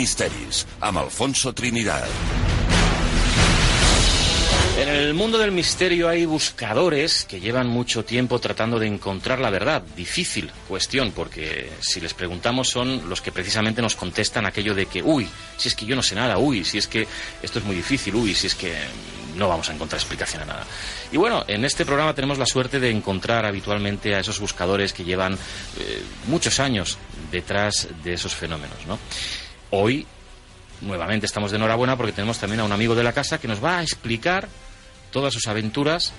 misteris, 0.00 0.66
amb 0.80 0.96
Alfonso 0.96 1.52
Trinidad. 1.52 2.08
En 4.78 4.88
el 4.88 5.12
mundo 5.12 5.36
del 5.36 5.52
misterio 5.52 6.08
hay 6.08 6.24
buscadores 6.24 7.26
que 7.26 7.38
llevan 7.38 7.66
mucho 7.66 8.02
tiempo 8.02 8.38
tratando 8.38 8.78
de 8.78 8.86
encontrar 8.86 9.40
la 9.40 9.50
verdad. 9.50 9.82
Difícil 9.94 10.50
cuestión, 10.66 11.12
porque 11.12 11.70
si 11.80 12.00
les 12.00 12.14
preguntamos 12.14 12.70
son 12.70 13.10
los 13.10 13.20
que 13.20 13.30
precisamente 13.30 13.82
nos 13.82 13.94
contestan 13.94 14.46
aquello 14.46 14.74
de 14.74 14.86
que, 14.86 15.02
uy, 15.02 15.28
si 15.58 15.68
es 15.68 15.74
que 15.74 15.84
yo 15.84 15.94
no 15.94 16.02
sé 16.02 16.14
nada, 16.14 16.38
uy, 16.38 16.64
si 16.64 16.78
es 16.78 16.86
que 16.86 17.06
esto 17.42 17.58
es 17.58 17.64
muy 17.66 17.76
difícil, 17.76 18.14
uy, 18.14 18.34
si 18.34 18.46
es 18.46 18.54
que 18.54 18.72
no 19.36 19.48
vamos 19.48 19.68
a 19.68 19.74
encontrar 19.74 20.00
explicación 20.00 20.42
a 20.42 20.46
nada. 20.46 20.66
Y 21.12 21.18
bueno, 21.18 21.44
en 21.46 21.64
este 21.66 21.84
programa 21.84 22.14
tenemos 22.14 22.38
la 22.38 22.46
suerte 22.46 22.80
de 22.80 22.90
encontrar 22.90 23.44
habitualmente 23.44 24.14
a 24.14 24.20
esos 24.20 24.40
buscadores 24.40 24.94
que 24.94 25.04
llevan 25.04 25.34
eh, 25.34 26.02
muchos 26.26 26.58
años 26.58 26.96
detrás 27.30 27.88
de 28.02 28.14
esos 28.14 28.34
fenómenos, 28.34 28.86
¿no? 28.86 28.98
Hoy 29.70 30.06
nuevamente 30.80 31.26
estamos 31.26 31.50
de 31.50 31.56
enhorabuena 31.58 31.96
porque 31.96 32.12
tenemos 32.12 32.38
también 32.38 32.60
a 32.60 32.64
un 32.64 32.72
amigo 32.72 32.94
de 32.94 33.02
la 33.02 33.12
casa 33.12 33.38
que 33.38 33.48
nos 33.48 33.62
va 33.62 33.78
a 33.78 33.82
explicar 33.82 34.48
todas 35.10 35.32
sus 35.32 35.46
aventuras, 35.46 36.12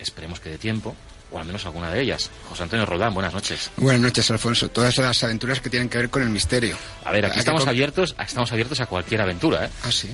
esperemos 0.00 0.40
que 0.40 0.50
de 0.50 0.58
tiempo, 0.58 0.96
o 1.30 1.38
al 1.38 1.46
menos 1.46 1.64
alguna 1.66 1.90
de 1.90 2.02
ellas. 2.02 2.30
José 2.48 2.64
Antonio 2.64 2.86
Roldán, 2.86 3.14
buenas 3.14 3.32
noches. 3.32 3.70
Buenas 3.76 4.00
noches, 4.00 4.30
Alfonso. 4.30 4.68
Todas 4.70 4.96
las 4.98 5.22
aventuras 5.22 5.60
que 5.60 5.70
tienen 5.70 5.88
que 5.88 5.98
ver 5.98 6.10
con 6.10 6.22
el 6.22 6.30
misterio. 6.30 6.76
A 7.04 7.12
ver, 7.12 7.26
aquí 7.26 7.38
estamos 7.38 7.66
abiertos, 7.66 8.16
estamos 8.18 8.50
abiertos 8.52 8.80
a 8.80 8.86
cualquier 8.86 9.20
aventura, 9.20 9.66
¿eh? 9.66 9.70
Ah, 9.84 9.92
sí. 9.92 10.10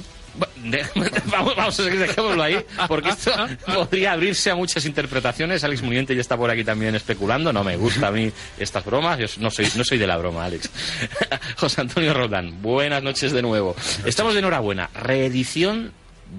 Vamos, 1.27 1.57
vamos 1.57 1.79
a 1.79 1.85
seguir, 1.85 2.01
dejémoslo 2.01 2.43
ahí, 2.43 2.59
porque 2.89 3.11
esto 3.11 3.33
podría 3.67 4.13
abrirse 4.13 4.51
a 4.51 4.57
muchas 4.57 4.85
interpretaciones. 4.85 5.63
Alex 5.65 5.83
Muniente 5.83 6.15
ya 6.15 6.21
está 6.21 6.37
por 6.37 6.51
aquí 6.51 6.65
también 6.65 6.95
especulando. 6.95 7.53
No 7.53 7.63
me 7.63 7.77
gusta 7.77 8.09
a 8.09 8.11
mí 8.11 8.33
estas 8.59 8.85
bromas. 8.85 9.19
Yo 9.19 9.27
no 9.39 9.51
soy, 9.51 9.69
no 9.77 9.85
soy 9.85 9.99
de 9.99 10.07
la 10.07 10.17
broma, 10.17 10.45
Alex. 10.45 10.71
José 11.57 11.81
Antonio 11.83 12.13
Roldán, 12.15 12.63
buenas 12.63 13.03
noches 13.03 13.33
de 13.33 13.43
nuevo. 13.43 13.77
Estamos 14.05 14.35
de 14.35 14.41
enhorabuena. 14.41 14.91
Reedición 14.95 15.93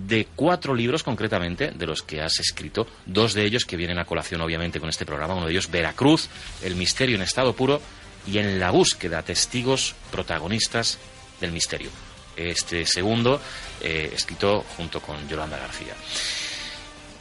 de 0.07 0.27
cuatro 0.35 0.75
libros 0.75 1.03
concretamente, 1.03 1.71
de 1.71 1.85
los 1.85 2.01
que 2.01 2.21
has 2.21 2.39
escrito, 2.39 2.87
dos 3.05 3.33
de 3.33 3.45
ellos 3.45 3.63
que 3.63 3.77
vienen 3.77 3.99
a 3.99 4.05
colación 4.05 4.41
obviamente 4.41 4.81
con 4.81 4.89
este 4.89 5.05
programa, 5.05 5.35
uno 5.35 5.45
de 5.45 5.51
ellos 5.51 5.71
Veracruz, 5.71 6.27
El 6.61 6.75
misterio 6.75 7.15
en 7.15 7.21
estado 7.21 7.53
puro 7.53 7.81
y 8.25 8.39
En 8.39 8.59
la 8.59 8.71
búsqueda, 8.71 9.21
testigos 9.23 9.95
protagonistas 10.11 10.99
del 11.39 11.53
misterio. 11.53 11.89
Este 12.37 12.85
segundo, 12.85 13.41
eh, 13.81 14.11
escrito 14.13 14.63
junto 14.77 15.01
con 15.01 15.27
Yolanda 15.27 15.57
García. 15.57 15.93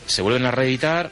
Se 0.06 0.22
vuelven 0.22 0.46
a 0.46 0.50
reeditar, 0.50 1.10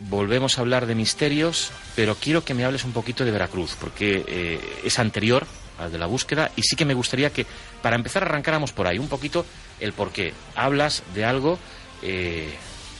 volvemos 0.00 0.56
a 0.56 0.62
hablar 0.62 0.86
de 0.86 0.94
misterios, 0.94 1.70
pero 1.94 2.14
quiero 2.14 2.44
que 2.44 2.54
me 2.54 2.64
hables 2.64 2.84
un 2.84 2.92
poquito 2.92 3.24
de 3.24 3.30
Veracruz, 3.30 3.76
porque 3.78 4.24
eh, 4.26 4.60
es 4.84 4.98
anterior 4.98 5.46
al 5.78 5.90
de 5.92 5.98
la 5.98 6.06
búsqueda 6.06 6.50
y 6.56 6.62
sí 6.62 6.76
que 6.76 6.84
me 6.84 6.94
gustaría 6.94 7.30
que, 7.30 7.46
para 7.82 7.96
empezar, 7.96 8.22
arrancáramos 8.22 8.72
por 8.72 8.86
ahí 8.86 8.98
un 8.98 9.08
poquito 9.08 9.44
el 9.80 9.92
por 9.92 10.12
qué. 10.12 10.32
Hablas 10.54 11.02
de 11.14 11.24
algo 11.24 11.58
eh, 12.02 12.52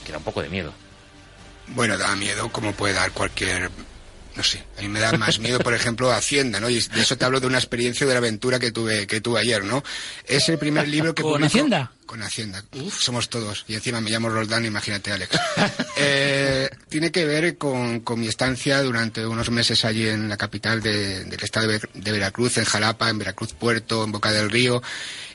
que 0.04 0.12
da 0.12 0.18
un 0.18 0.24
poco 0.24 0.42
de 0.42 0.48
miedo. 0.48 0.72
Bueno, 1.68 1.96
da 1.96 2.14
miedo 2.16 2.50
como 2.50 2.72
puede 2.72 2.94
dar 2.94 3.12
cualquier... 3.12 3.70
No 4.36 4.42
sé, 4.42 4.64
a 4.78 4.80
mí 4.82 4.88
me 4.88 4.98
da 4.98 5.12
más 5.12 5.38
miedo, 5.40 5.58
por 5.58 5.74
ejemplo, 5.74 6.10
Hacienda, 6.10 6.58
¿no? 6.58 6.70
Y 6.70 6.80
de 6.80 7.00
eso 7.02 7.16
te 7.18 7.24
hablo 7.26 7.38
de 7.38 7.46
una 7.46 7.58
experiencia 7.58 8.06
de 8.06 8.14
la 8.14 8.18
aventura 8.18 8.58
que 8.58 8.72
tuve, 8.72 9.06
que 9.06 9.20
tuve 9.20 9.40
ayer, 9.40 9.62
¿no? 9.62 9.84
Es 10.26 10.48
el 10.48 10.56
primer 10.58 10.88
libro 10.88 11.14
que 11.14 11.22
¿Con 11.22 11.32
publico- 11.32 11.46
Hacienda? 11.48 11.92
Con 12.12 12.22
Hacienda. 12.22 12.62
Uf, 12.72 13.00
somos 13.02 13.30
todos. 13.30 13.64
Y 13.68 13.74
encima 13.74 14.02
me 14.02 14.10
llamo 14.10 14.28
Roldán, 14.28 14.66
imagínate, 14.66 15.12
Alex. 15.12 15.30
Eh, 16.04 16.68
tiene 16.88 17.12
que 17.12 17.24
ver 17.26 17.56
con, 17.58 18.00
con 18.00 18.18
mi 18.18 18.26
estancia 18.26 18.82
durante 18.82 19.24
unos 19.26 19.50
meses 19.50 19.84
allí 19.84 20.08
en 20.08 20.28
la 20.28 20.36
capital 20.36 20.80
de- 20.82 21.24
del 21.24 21.40
estado 21.42 21.66
de, 21.68 21.74
Ver- 21.78 21.90
de 21.94 22.12
Veracruz, 22.12 22.56
en 22.58 22.64
Jalapa, 22.64 23.08
en 23.10 23.18
Veracruz 23.18 23.52
Puerto, 23.52 24.02
en 24.02 24.10
Boca 24.10 24.32
del 24.32 24.50
Río. 24.50 24.82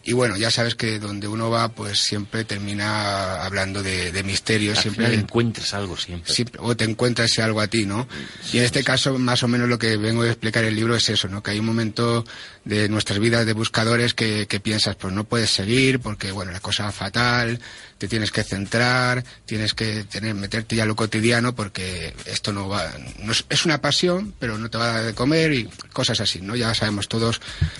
Y 0.03 0.13
bueno, 0.13 0.35
ya 0.35 0.49
sabes 0.51 0.75
que 0.75 0.99
donde 0.99 1.27
uno 1.27 1.49
va, 1.49 1.69
pues 1.69 1.99
siempre 1.99 2.43
termina 2.43 3.43
hablando 3.43 3.83
de, 3.83 4.11
de 4.11 4.23
misterios. 4.23 4.77
Al 4.77 4.83
siempre 4.83 5.05
final 5.07 5.19
encuentras 5.23 5.73
algo 5.73 5.95
siempre. 5.97 6.33
siempre, 6.33 6.59
o 6.63 6.75
te 6.75 6.85
encuentras 6.85 7.37
algo 7.39 7.59
a 7.61 7.67
ti, 7.67 7.85
¿no? 7.85 8.07
Y 8.51 8.57
en 8.59 8.63
este 8.63 8.83
caso, 8.83 9.17
más 9.19 9.43
o 9.43 9.47
menos 9.47 9.67
lo 9.69 9.77
que 9.77 9.95
vengo 9.97 10.23
a 10.23 10.27
explicar 10.27 10.63
en 10.63 10.69
el 10.69 10.75
libro 10.75 10.95
es 10.95 11.09
eso, 11.09 11.27
¿no? 11.27 11.43
Que 11.43 11.51
hay 11.51 11.59
un 11.59 11.65
momento 11.65 12.25
de 12.65 12.87
nuestras 12.89 13.19
vidas 13.19 13.45
de 13.45 13.53
buscadores 13.53 14.13
que, 14.13 14.47
que 14.47 14.59
piensas, 14.59 14.95
pues 14.95 15.13
no 15.13 15.23
puedes 15.25 15.49
seguir 15.49 15.99
porque, 15.99 16.31
bueno, 16.31 16.51
la 16.51 16.59
cosa 16.67 16.91
fatal, 16.91 17.61
te 17.97 18.09
tienes 18.09 18.29
que 18.29 18.43
centrar, 18.43 19.23
tienes 19.45 19.73
que 19.73 20.03
tener, 20.03 20.35
meterte 20.35 20.75
ya 20.75 20.85
lo 20.85 20.97
cotidiano 20.97 21.55
porque 21.55 22.13
esto 22.25 22.51
no 22.51 22.67
va, 22.67 22.91
no 23.19 23.31
es, 23.31 23.45
es 23.47 23.63
una 23.63 23.79
pasión, 23.79 24.33
pero 24.37 24.57
no 24.57 24.69
te 24.69 24.77
va 24.77 24.89
a 24.89 24.93
dar 24.95 25.05
de 25.05 25.13
comer 25.13 25.53
y 25.53 25.69
cosas 25.93 26.19
así, 26.19 26.41
¿no? 26.41 26.57
Ya 26.57 26.73
sabemos 26.73 27.07
todos 27.07 27.39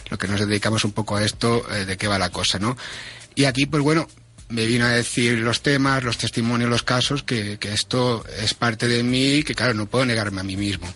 lo 0.09 0.17
que 0.17 0.29
nos 0.29 0.39
dedicamos 0.39 0.85
un 0.85 0.93
poco 0.93 1.17
a 1.17 1.25
esto, 1.25 1.69
eh, 1.69 1.83
de 1.83 1.97
qué 1.97 2.07
va 2.07 2.17
la 2.17 2.29
cosa, 2.29 2.59
¿no? 2.59 2.77
Y 3.35 3.43
aquí, 3.43 3.65
pues 3.65 3.83
bueno, 3.83 4.07
me 4.47 4.65
vino 4.65 4.85
a 4.85 4.91
decir 4.91 5.39
los 5.39 5.61
temas, 5.61 6.05
los 6.05 6.17
testimonios, 6.17 6.69
los 6.69 6.83
casos, 6.83 7.23
que, 7.23 7.57
que 7.57 7.73
esto 7.73 8.23
es 8.39 8.53
parte 8.53 8.87
de 8.87 9.03
mí 9.03 9.39
y 9.39 9.43
que, 9.43 9.53
claro, 9.53 9.73
no 9.73 9.87
puedo 9.87 10.05
negarme 10.05 10.39
a 10.39 10.45
mí 10.45 10.55
mismo. 10.55 10.87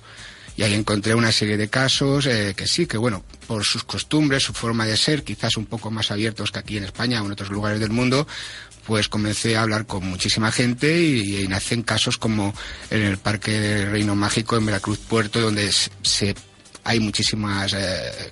Y 0.61 0.63
ahí 0.63 0.75
encontré 0.75 1.15
una 1.15 1.31
serie 1.31 1.57
de 1.57 1.69
casos 1.69 2.27
eh, 2.27 2.53
que 2.55 2.67
sí, 2.67 2.85
que 2.85 2.95
bueno, 2.95 3.25
por 3.47 3.63
sus 3.65 3.83
costumbres, 3.83 4.43
su 4.43 4.53
forma 4.53 4.85
de 4.85 4.95
ser, 4.95 5.23
quizás 5.23 5.57
un 5.57 5.65
poco 5.65 5.89
más 5.89 6.11
abiertos 6.11 6.51
que 6.51 6.59
aquí 6.59 6.77
en 6.77 6.83
España 6.83 7.19
o 7.23 7.25
en 7.25 7.31
otros 7.31 7.49
lugares 7.49 7.79
del 7.79 7.89
mundo, 7.89 8.27
pues 8.85 9.09
comencé 9.09 9.57
a 9.57 9.63
hablar 9.63 9.87
con 9.87 10.05
muchísima 10.05 10.51
gente 10.51 11.01
y, 11.01 11.47
nacen 11.47 11.81
casos 11.81 12.19
como 12.19 12.53
en 12.91 13.01
el 13.01 13.17
Parque 13.17 13.59
del 13.59 13.89
Reino 13.89 14.15
Mágico 14.15 14.55
en 14.55 14.67
Veracruz 14.67 14.99
Puerto, 14.99 15.41
donde 15.41 15.67
se- 16.03 16.35
hay 16.83 16.99
muchísimos 16.99 17.75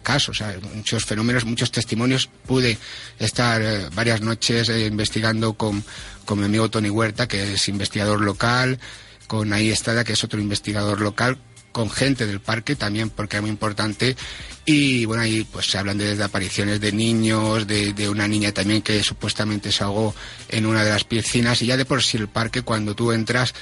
casos, 0.04 0.42
hay 0.44 0.60
muchos 0.76 1.06
fenómenos, 1.06 1.46
muchos 1.46 1.72
testimonios. 1.72 2.30
Pude 2.46 2.78
estar 3.18 3.60
eh, 3.60 3.90
varias 3.96 4.22
noches 4.22 4.70
eh, 4.70 4.86
investigando 4.86 5.54
con, 5.54 5.84
con 6.26 6.38
mi 6.38 6.46
amigo 6.46 6.70
Tony 6.70 6.92
Huerta, 6.92 7.28
que 7.28 7.54
es 7.54 7.68
investigador 7.70 8.22
local, 8.22 8.80
con 9.26 9.54
Ahí 9.54 9.70
Estrada, 9.70 10.04
que 10.04 10.14
es 10.14 10.24
otro 10.24 10.40
investigador 10.42 11.02
local, 11.02 11.38
con 11.80 11.90
gente 11.90 12.28
del 12.28 12.42
parque 12.42 12.76
también, 12.76 13.10
porque 13.10 13.38
es 13.38 13.42
muy 13.42 13.50
importante. 13.50 14.18
Y 14.66 15.06
bueno, 15.06 15.24
ahí 15.24 15.48
pues 15.50 15.68
se 15.68 15.78
hablan 15.78 15.98
de, 15.98 16.10
desde 16.10 16.26
apariciones 16.26 16.82
de 16.82 16.92
niños, 16.92 17.68
de, 17.68 17.94
de 17.94 18.10
una 18.10 18.28
niña 18.28 18.52
también 18.52 18.82
que 18.82 19.02
supuestamente 19.02 19.72
se 19.72 19.86
ahogó 19.86 20.14
en 20.50 20.66
una 20.66 20.84
de 20.84 20.92
las 20.92 21.06
piscinas. 21.06 21.62
Y 21.62 21.68
ya 21.68 21.78
de 21.78 21.86
por 21.86 22.04
sí 22.04 22.18
el 22.18 22.28
parque, 22.28 22.64
cuando 22.64 22.96
tú 22.96 23.14
entras, 23.14 23.54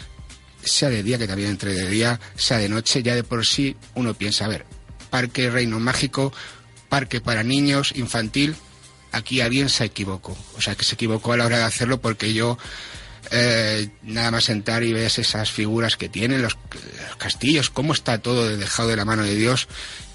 sea 0.64 0.90
de 0.90 1.04
día, 1.04 1.20
que 1.20 1.28
también 1.28 1.52
entre 1.52 1.76
de 1.76 1.88
día, 1.88 2.20
sea 2.36 2.58
de 2.58 2.70
noche, 2.70 3.04
ya 3.04 3.14
de 3.14 3.24
por 3.24 3.46
sí 3.46 3.76
uno 3.94 4.16
piensa, 4.16 4.46
a 4.46 4.48
ver, 4.48 4.66
parque 5.12 5.52
Reino 5.52 5.80
Mágico, 5.80 6.34
parque 6.90 7.22
para 7.22 7.44
niños, 7.44 7.94
infantil, 7.96 8.56
aquí 9.12 9.42
alguien 9.42 9.70
se 9.70 9.86
equivocó. 9.86 10.36
O 10.58 10.62
sea, 10.62 10.74
que 10.74 10.86
se 10.86 10.96
equivocó 10.96 11.34
a 11.34 11.38
la 11.38 11.46
hora 11.46 11.60
de 11.60 11.66
hacerlo 11.66 12.02
porque 12.02 12.34
yo, 12.34 12.58
eh, 13.32 13.90
nada 14.04 14.32
más 14.32 14.50
entrar 14.50 14.84
y 14.84 14.94
ves 14.94 15.20
esas 15.20 15.52
figuras 15.52 15.98
que 15.98 16.10
tienen, 16.10 16.42
los, 16.42 16.58
los 17.08 17.16
castillos, 17.18 17.70
cómo 17.70 17.94
está 17.94 18.20
todo 18.20 18.56
dejado 18.58 18.90
de 18.90 18.96
la 18.96 19.06
mano 19.06 19.24
de 19.24 19.36
Dios 19.36 19.68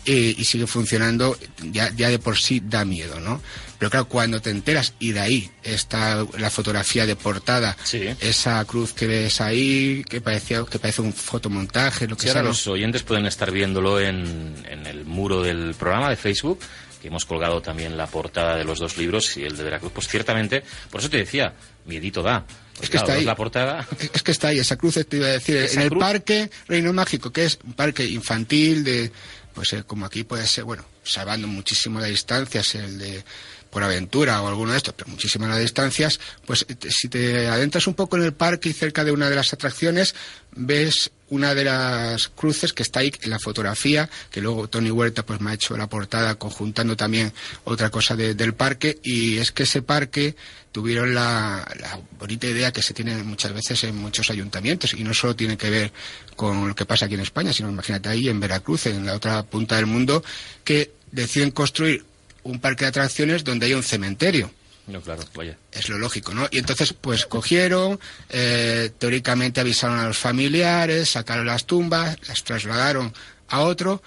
eh, 0.04 0.34
y 0.36 0.44
sigue 0.44 0.66
funcionando, 0.66 1.38
ya, 1.70 1.90
ya 1.94 2.08
de 2.10 2.18
por 2.18 2.36
sí 2.38 2.60
da 2.64 2.84
miedo, 2.84 3.20
¿no? 3.20 3.40
Pero 3.78 3.90
claro, 3.90 4.08
cuando 4.08 4.40
te 4.40 4.50
enteras 4.50 4.94
y 5.00 5.10
de 5.12 5.20
ahí 5.20 5.50
está 5.64 6.24
la 6.38 6.50
fotografía 6.50 7.04
de 7.04 7.16
portada, 7.16 7.76
Sí. 7.82 8.08
esa 8.20 8.64
cruz 8.64 8.92
que 8.92 9.06
ves 9.08 9.40
ahí, 9.40 10.04
que 10.08 10.20
parecía, 10.20 10.64
que 10.70 10.78
parece 10.78 11.02
un 11.02 11.12
fotomontaje, 11.12 12.06
lo 12.06 12.16
que 12.16 12.28
Sí, 12.28 12.32
sea. 12.32 12.42
los 12.44 12.64
oyentes 12.68 13.02
pueden 13.02 13.26
estar 13.26 13.50
viéndolo 13.50 14.00
en, 14.00 14.54
en 14.68 14.86
el 14.86 15.04
muro 15.04 15.42
del 15.42 15.74
programa 15.74 16.08
de 16.10 16.16
Facebook, 16.16 16.60
que 17.00 17.08
hemos 17.08 17.24
colgado 17.24 17.60
también 17.60 17.96
la 17.96 18.06
portada 18.06 18.54
de 18.56 18.62
los 18.64 18.78
dos 18.78 18.96
libros 18.96 19.36
y 19.36 19.42
el 19.44 19.56
de 19.56 19.64
Veracruz. 19.64 19.90
Pues 19.92 20.06
ciertamente, 20.06 20.62
por 20.88 21.00
eso 21.00 21.10
te 21.10 21.16
decía, 21.16 21.52
miedito 21.84 22.22
da. 22.22 22.44
Pues 22.74 22.84
Es 22.84 22.90
que 22.90 22.90
claro, 22.92 23.06
está 23.06 23.12
ahí. 23.20 23.24
la 23.24 23.36
portada. 23.36 23.86
Es 24.12 24.22
que 24.22 24.30
está 24.32 24.48
ahí, 24.48 24.58
esa 24.58 24.76
cruz 24.76 24.98
te 25.08 25.16
iba 25.16 25.26
a 25.26 25.30
decir, 25.30 25.56
en 25.56 25.80
el 25.80 25.88
cruz. 25.90 26.00
parque 26.00 26.50
Reino 26.68 26.92
Mágico, 26.92 27.30
que 27.32 27.44
es 27.44 27.58
un 27.64 27.74
parque 27.74 28.04
infantil 28.06 28.82
de, 28.84 29.12
pues 29.54 29.72
eh, 29.74 29.84
como 29.86 30.06
aquí 30.06 30.24
puede 30.24 30.46
ser, 30.46 30.64
bueno, 30.64 30.84
salvando 31.04 31.46
muchísimo 31.48 32.00
las 32.00 32.08
distancias, 32.08 32.74
el 32.74 32.98
de 32.98 33.24
por 33.70 33.82
aventura 33.82 34.42
o 34.42 34.48
alguno 34.48 34.72
de 34.72 34.76
estos, 34.76 34.92
pero 34.94 35.10
muchísimas 35.10 35.48
las 35.48 35.58
distancias, 35.60 36.20
pues 36.44 36.66
te- 36.78 36.90
si 36.90 37.08
te 37.08 37.48
adentras 37.48 37.86
un 37.86 37.94
poco 37.94 38.16
en 38.18 38.22
el 38.24 38.34
parque 38.34 38.68
y 38.68 38.72
cerca 38.74 39.02
de 39.02 39.12
una 39.12 39.30
de 39.30 39.36
las 39.36 39.52
atracciones, 39.54 40.14
ves 40.54 41.10
una 41.32 41.54
de 41.54 41.64
las 41.64 42.28
cruces 42.28 42.72
que 42.74 42.82
está 42.82 43.00
ahí 43.00 43.10
en 43.22 43.30
la 43.30 43.38
fotografía, 43.38 44.08
que 44.30 44.42
luego 44.42 44.68
Tony 44.68 44.90
Huerta 44.90 45.24
pues 45.24 45.40
me 45.40 45.50
ha 45.50 45.54
hecho 45.54 45.76
la 45.78 45.86
portada 45.88 46.34
conjuntando 46.34 46.94
también 46.94 47.32
otra 47.64 47.88
cosa 47.90 48.14
de- 48.14 48.34
del 48.34 48.52
parque, 48.52 48.98
y 49.02 49.38
es 49.38 49.50
que 49.50 49.62
ese 49.62 49.80
parque 49.80 50.36
tuvieron 50.72 51.14
la, 51.14 51.66
la 51.80 51.98
bonita 52.18 52.46
idea 52.46 52.70
que 52.72 52.82
se 52.82 52.92
tiene 52.92 53.22
muchas 53.22 53.52
veces 53.54 53.82
en 53.84 53.96
muchos 53.96 54.30
ayuntamientos, 54.30 54.92
y 54.92 55.04
no 55.04 55.14
solo 55.14 55.34
tiene 55.34 55.56
que 55.56 55.70
ver 55.70 55.92
con 56.36 56.68
lo 56.68 56.74
que 56.74 56.84
pasa 56.84 57.06
aquí 57.06 57.14
en 57.14 57.20
España, 57.20 57.52
sino 57.52 57.70
imagínate 57.70 58.10
ahí 58.10 58.28
en 58.28 58.38
Veracruz, 58.38 58.86
en 58.86 59.06
la 59.06 59.14
otra 59.14 59.42
punta 59.42 59.76
del 59.76 59.86
mundo, 59.86 60.22
que 60.64 60.92
deciden 61.12 61.50
construir 61.50 62.04
un 62.42 62.60
parque 62.60 62.84
de 62.84 62.88
atracciones 62.90 63.42
donde 63.42 63.66
hay 63.66 63.74
un 63.74 63.82
cementerio 63.82 64.50
No, 64.86 65.00
claro, 65.00 65.22
es 65.70 65.88
lo 65.88 65.98
lógico, 65.98 66.34
¿no? 66.34 66.48
Y 66.50 66.58
entonces, 66.58 66.92
pues 66.92 67.24
cogieron, 67.26 68.00
eh, 68.28 68.90
teóricamente 68.98 69.60
avisaron 69.60 69.98
a 69.98 70.08
los 70.08 70.18
familiares, 70.18 71.10
sacaron 71.10 71.46
las 71.46 71.66
tumbas, 71.66 72.16
las 72.26 72.42
trasladaron 72.42 73.14
a 73.48 73.60
otro, 73.60 74.02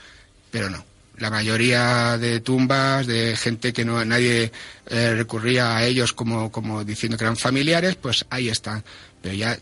pero 0.52 0.70
no. 0.70 0.84
la 1.18 1.30
mayoría 1.30 2.18
de 2.18 2.42
tumbas 2.42 3.08
de 3.08 3.38
gente 3.38 3.72
que 3.72 3.86
no 3.86 4.04
nadie 4.04 4.52
eh, 4.88 5.14
recurría 5.16 5.78
a 5.78 5.86
ellos 5.86 6.12
como, 6.12 6.52
como 6.52 6.84
diciendo 6.84 7.18
que 7.18 7.24
eran 7.24 7.38
familiares, 7.38 7.96
pues 7.96 8.26
ahí 8.30 8.50
están. 8.50 8.84
Pero 9.22 9.34
ya, 9.34 9.58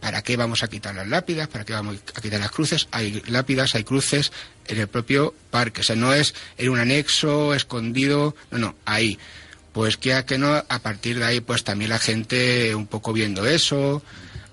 ¿para 0.00 0.22
qué 0.22 0.36
vamos 0.36 0.64
a 0.64 0.68
quitar 0.68 0.96
las 0.96 1.06
lápidas? 1.06 1.46
¿Para 1.46 1.64
qué 1.64 1.74
vamos 1.74 1.98
a 2.12 2.20
quitar 2.20 2.40
las 2.40 2.50
cruces? 2.50 2.88
Hay 2.90 3.22
lápidas, 3.28 3.76
hay 3.76 3.84
cruces 3.84 4.32
en 4.66 4.78
el 4.78 4.88
propio 4.88 5.32
parque. 5.50 5.82
O 5.82 5.84
sea, 5.84 5.94
no 5.94 6.12
es 6.12 6.34
en 6.58 6.70
un 6.70 6.80
anexo 6.80 7.54
escondido, 7.54 8.34
no, 8.50 8.58
no, 8.58 8.74
ahí. 8.84 9.16
Pues 9.72 9.96
que 9.96 10.24
que 10.26 10.38
no, 10.38 10.52
a 10.52 10.78
partir 10.80 11.18
de 11.18 11.24
ahí, 11.24 11.40
pues 11.40 11.62
también 11.62 11.90
la 11.90 11.98
gente 11.98 12.74
un 12.74 12.86
poco 12.86 13.12
viendo 13.12 13.46
eso, 13.46 14.02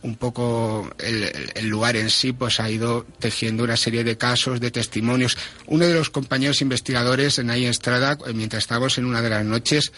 un 0.04 0.16
poco 0.16 0.90
el, 1.00 1.68
lugar 1.68 1.96
en 1.96 2.10
sí 2.10 2.31
pues 2.31 2.60
ha 2.60 2.69
ido 2.69 3.06
tejiendo 3.19 3.64
una 3.64 3.78
serie 3.78 4.04
de 4.04 4.18
casos, 4.18 4.60
de 4.60 4.72
testimonios. 4.72 5.38
Uno 5.66 5.86
de 5.86 5.94
los 5.94 6.10
compañeros 6.10 6.62
investigadores 6.62 7.40
en 7.40 7.50
ahí 7.50 7.66
Estrada, 7.66 8.18
eh, 8.25 8.34
mientras 8.34 8.64
estábamos 8.64 8.98
en 8.98 9.06
una 9.06 9.22
de 9.22 9.30
las 9.30 9.46
noches, 9.46 9.92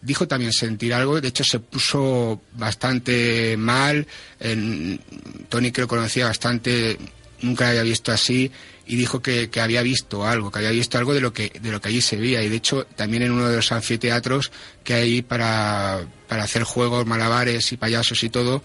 dijo 0.00 0.26
también 0.26 0.52
sentir 0.52 0.92
algo, 0.92 1.20
de 1.20 1.28
hecho 1.28 1.44
se 1.44 1.60
puso 1.60 2.40
bastante 2.52 3.56
mal, 3.56 4.06
en, 4.40 5.00
Tony 5.48 5.70
creo 5.70 5.88
conocía 5.88 6.26
bastante, 6.26 6.98
nunca 7.40 7.68
había 7.68 7.82
visto 7.82 8.12
así, 8.12 8.50
y 8.86 8.96
dijo 8.96 9.22
que, 9.22 9.48
había 9.60 9.82
visto 9.82 10.26
algo, 10.26 10.50
que 10.50 10.58
había 10.58 10.70
visto 10.70 10.98
algo 10.98 11.14
de 11.14 11.20
lo 11.20 11.32
que, 11.32 11.50
de 11.60 11.70
lo 11.70 11.80
que 11.80 11.88
allí 11.88 12.00
se 12.00 12.16
veía. 12.16 12.42
Y 12.42 12.48
de 12.48 12.56
hecho, 12.56 12.86
también 12.96 13.22
en 13.22 13.32
uno 13.32 13.48
de 13.48 13.56
los 13.56 13.72
anfiteatros 13.72 14.52
que 14.82 14.94
hay 14.94 15.22
para, 15.22 16.06
para 16.28 16.44
hacer 16.44 16.64
juegos, 16.64 17.06
malabares 17.06 17.72
y 17.72 17.76
payasos 17.76 18.22
y 18.22 18.28
todo, 18.28 18.62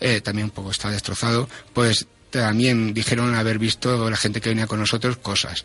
eh, 0.00 0.20
también 0.20 0.46
un 0.46 0.50
poco 0.50 0.70
está 0.70 0.90
destrozado, 0.90 1.48
pues 1.72 2.06
también 2.30 2.92
dijeron 2.92 3.34
haber 3.34 3.58
visto 3.58 4.10
la 4.10 4.16
gente 4.16 4.40
que 4.40 4.48
venía 4.50 4.66
con 4.66 4.80
nosotros 4.80 5.16
cosas. 5.16 5.64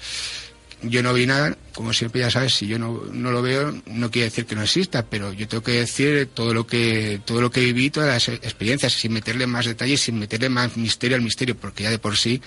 Yo 0.81 1.03
no 1.03 1.13
vi 1.13 1.25
nada, 1.25 1.57
como 1.73 1.91
siempre 1.91 2.21
ya 2.21 2.31
sabes, 2.31 2.53
si 2.53 2.65
yo 2.65 2.79
no, 2.79 3.03
no 3.11 3.31
lo 3.31 3.41
veo, 3.41 3.73
no 3.85 4.09
quiere 4.09 4.29
decir 4.29 4.45
que 4.45 4.55
no 4.55 4.63
exista, 4.63 5.05
pero 5.05 5.33
yo 5.33 5.47
tengo 5.47 5.61
que 5.61 5.73
decir 5.73 6.29
todo 6.33 6.53
lo 6.53 6.65
que, 6.65 7.19
todo 7.25 7.41
lo 7.41 7.51
que 7.51 7.59
viví, 7.59 7.89
todas 7.89 8.09
las 8.09 8.29
experiencias, 8.29 8.93
sin 8.93 9.11
meterle 9.11 9.45
más 9.45 9.65
detalles, 9.65 10.01
sin 10.01 10.17
meterle 10.17 10.47
más 10.47 10.77
misterio 10.77 11.17
al 11.17 11.21
misterio, 11.21 11.57
porque 11.57 11.83
ya 11.83 11.89
de 11.89 11.99
por 11.99 12.15
sí 12.15 12.41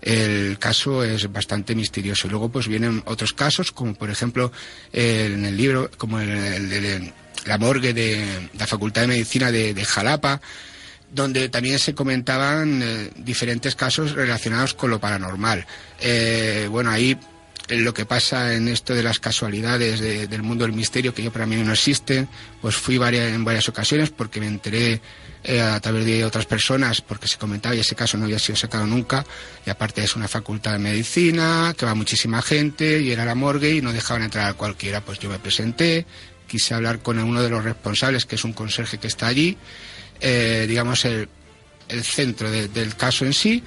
el 0.00 0.58
caso 0.58 1.04
es 1.04 1.30
bastante 1.30 1.74
misterioso. 1.74 2.28
Luego 2.28 2.48
pues 2.48 2.66
vienen 2.66 3.02
otros 3.06 3.34
casos, 3.34 3.72
como 3.72 3.94
por 3.94 4.08
ejemplo 4.08 4.52
en 4.92 5.44
el 5.44 5.56
libro, 5.56 5.90
como 5.98 6.18
el, 6.20 6.70
de 6.70 7.12
la 7.44 7.58
morgue 7.58 7.92
de 7.92 8.48
la 8.58 8.66
Facultad 8.66 9.02
de 9.02 9.08
Medicina 9.08 9.52
de 9.52 9.84
Jalapa, 9.84 10.40
donde 11.12 11.48
también 11.48 11.78
se 11.78 11.94
comentaban 11.94 12.82
eh, 12.82 13.10
diferentes 13.16 13.74
casos 13.74 14.12
relacionados 14.12 14.74
con 14.74 14.90
lo 14.90 15.00
paranormal. 15.00 15.66
Eh, 16.00 16.68
bueno, 16.70 16.90
ahí 16.90 17.16
lo 17.68 17.92
que 17.94 18.06
pasa 18.06 18.54
en 18.54 18.68
esto 18.68 18.94
de 18.94 19.02
las 19.02 19.18
casualidades 19.18 20.00
del 20.00 20.42
mundo 20.42 20.64
del 20.64 20.74
misterio, 20.74 21.14
que 21.14 21.22
yo 21.22 21.32
para 21.32 21.46
mí 21.46 21.56
no 21.56 21.72
existen, 21.72 22.28
pues 22.60 22.76
fui 22.76 22.98
varias, 22.98 23.32
en 23.32 23.44
varias 23.44 23.68
ocasiones 23.68 24.10
porque 24.10 24.40
me 24.40 24.46
enteré 24.46 25.00
a 25.60 25.78
través 25.80 26.04
de 26.04 26.24
otras 26.24 26.46
personas, 26.46 27.00
porque 27.00 27.28
se 27.28 27.38
comentaba 27.38 27.74
y 27.74 27.80
ese 27.80 27.94
caso 27.94 28.18
no 28.18 28.24
había 28.24 28.38
sido 28.38 28.56
sacado 28.56 28.86
nunca, 28.86 29.24
y 29.64 29.70
aparte 29.70 30.02
es 30.02 30.16
una 30.16 30.26
facultad 30.26 30.72
de 30.72 30.78
medicina, 30.78 31.74
que 31.76 31.86
va 31.86 31.94
muchísima 31.94 32.42
gente, 32.42 33.00
y 33.00 33.12
era 33.12 33.24
la 33.24 33.34
morgue 33.34 33.70
y 33.70 33.80
no 33.80 33.92
dejaban 33.92 34.24
entrar 34.24 34.48
a 34.48 34.54
cualquiera, 34.54 35.00
pues 35.02 35.18
yo 35.20 35.28
me 35.28 35.38
presenté, 35.38 36.04
quise 36.48 36.74
hablar 36.74 37.00
con 37.00 37.18
uno 37.18 37.42
de 37.42 37.50
los 37.50 37.62
responsables, 37.62 38.26
que 38.26 38.34
es 38.34 38.44
un 38.44 38.54
conserje 38.54 38.98
que 38.98 39.06
está 39.06 39.28
allí, 39.28 39.56
eh, 40.20 40.66
digamos, 40.68 41.04
el, 41.04 41.28
el 41.88 42.02
centro 42.02 42.50
del 42.50 42.96
caso 42.96 43.24
en 43.24 43.32
sí. 43.32 43.62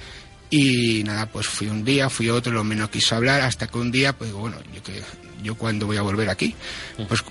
Y 0.50 1.04
nada, 1.04 1.26
pues 1.26 1.46
fui 1.46 1.68
un 1.68 1.84
día, 1.84 2.10
fui 2.10 2.28
otro, 2.28 2.52
lo 2.52 2.64
menos 2.64 2.90
quiso 2.90 3.14
hablar, 3.14 3.40
hasta 3.42 3.68
que 3.68 3.78
un 3.78 3.92
día, 3.92 4.12
pues 4.12 4.32
bueno, 4.32 4.56
yo 4.74 4.82
que 4.82 5.00
yo 5.42 5.54
cuando 5.54 5.86
voy 5.86 5.96
a 5.96 6.02
volver 6.02 6.28
aquí. 6.28 6.54
Pues 7.08 7.22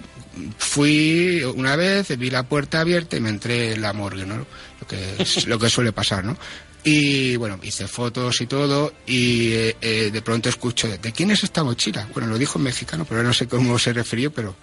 fui 0.58 1.44
una 1.44 1.76
vez, 1.76 2.18
vi 2.18 2.30
la 2.30 2.44
puerta 2.44 2.82
abierta 2.82 3.18
y 3.18 3.20
me 3.20 3.30
entré 3.30 3.74
en 3.74 3.82
la 3.82 3.94
morgue, 3.94 4.26
¿no? 4.26 4.38
Lo 4.38 4.88
que, 4.88 5.26
lo 5.48 5.60
que 5.60 5.70
suele 5.70 5.92
pasar, 5.92 6.24
¿no? 6.24 6.38
Y 6.82 7.36
bueno, 7.36 7.60
hice 7.62 7.88
fotos 7.90 8.40
y 8.40 8.48
todo 8.48 8.94
y 9.06 9.52
eh, 9.52 9.76
eh, 9.82 10.10
de 10.14 10.22
pronto 10.22 10.48
escucho, 10.48 10.88
¿de 10.88 11.12
quién 11.12 11.30
es 11.30 11.44
esta 11.44 11.62
mochila? 11.62 12.08
Bueno, 12.14 12.30
lo 12.30 12.38
dijo 12.38 12.58
en 12.58 12.64
mexicano, 12.64 13.06
pero 13.08 13.22
no 13.22 13.34
sé 13.34 13.48
cómo 13.48 13.78
se 13.78 13.92
refirió, 13.92 14.32
pero 14.32 14.56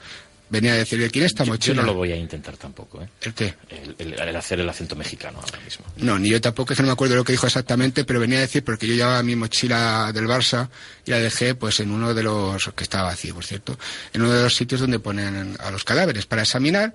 venía 0.48 0.72
a 0.72 0.76
decirle, 0.76 1.10
¿quién 1.10 1.24
está 1.24 1.44
mochila? 1.44 1.76
Yo 1.76 1.82
no 1.82 1.86
lo 1.88 1.94
voy 1.94 2.12
a 2.12 2.16
intentar 2.16 2.56
tampoco, 2.56 3.02
¿eh? 3.02 3.08
¿El 3.22 3.34
qué? 3.34 3.54
El, 3.98 4.36
hacer 4.36 4.60
el 4.60 4.68
acento 4.68 4.96
mexicano 4.96 5.40
ahora 5.40 5.58
mismo. 5.60 5.84
No, 5.96 6.18
ni 6.18 6.28
yo 6.28 6.40
tampoco, 6.40 6.72
es 6.72 6.76
que 6.76 6.82
no 6.82 6.88
me 6.88 6.92
acuerdo 6.92 7.16
lo 7.16 7.24
que 7.24 7.32
dijo 7.32 7.46
exactamente, 7.46 8.04
pero 8.04 8.20
venía 8.20 8.38
a 8.38 8.42
decir, 8.42 8.62
porque 8.62 8.86
yo 8.86 8.94
llevaba 8.94 9.22
mi 9.22 9.36
mochila 9.36 10.12
del 10.12 10.26
Barça 10.26 10.68
y 11.04 11.10
la 11.10 11.18
dejé 11.18 11.54
pues 11.54 11.80
en 11.80 11.90
uno 11.90 12.14
de 12.14 12.22
los, 12.22 12.70
que 12.74 12.84
estaba 12.84 13.04
vacío, 13.04 13.34
por 13.34 13.44
cierto, 13.44 13.78
en 14.12 14.22
uno 14.22 14.32
de 14.32 14.42
los 14.42 14.54
sitios 14.54 14.80
donde 14.80 14.98
ponen 14.98 15.56
a 15.58 15.70
los 15.70 15.84
cadáveres 15.84 16.26
para 16.26 16.42
examinar 16.42 16.94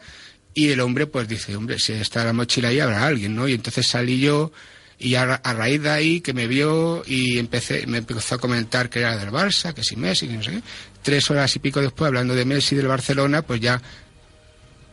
y 0.53 0.69
el 0.69 0.79
hombre 0.81 1.07
pues 1.07 1.27
dice, 1.27 1.55
hombre, 1.55 1.79
si 1.79 1.93
está 1.93 2.23
la 2.25 2.33
mochila 2.33 2.69
ahí 2.69 2.79
habrá 2.79 3.05
alguien, 3.05 3.35
¿no? 3.35 3.47
Y 3.47 3.53
entonces 3.53 3.87
salí 3.87 4.19
yo 4.19 4.51
y 5.01 5.15
a, 5.15 5.25
raíz 5.25 5.81
de 5.81 5.89
ahí 5.89 6.21
que 6.21 6.33
me 6.33 6.47
vio 6.47 7.03
y 7.07 7.39
empecé, 7.39 7.87
me 7.87 7.97
empezó 7.97 8.35
a 8.35 8.37
comentar 8.37 8.89
que 8.89 8.99
era 8.99 9.17
del 9.17 9.31
Barça, 9.31 9.73
que 9.73 9.83
si 9.83 9.95
Messi, 9.95 10.27
que 10.27 10.33
no 10.33 10.43
sé 10.43 10.51
qué, 10.51 10.61
tres 11.01 11.29
horas 11.31 11.55
y 11.55 11.59
pico 11.59 11.81
después, 11.81 12.07
hablando 12.07 12.35
de 12.35 12.45
Messi 12.45 12.75
del 12.75 12.87
Barcelona, 12.87 13.41
pues 13.41 13.59
ya 13.59 13.81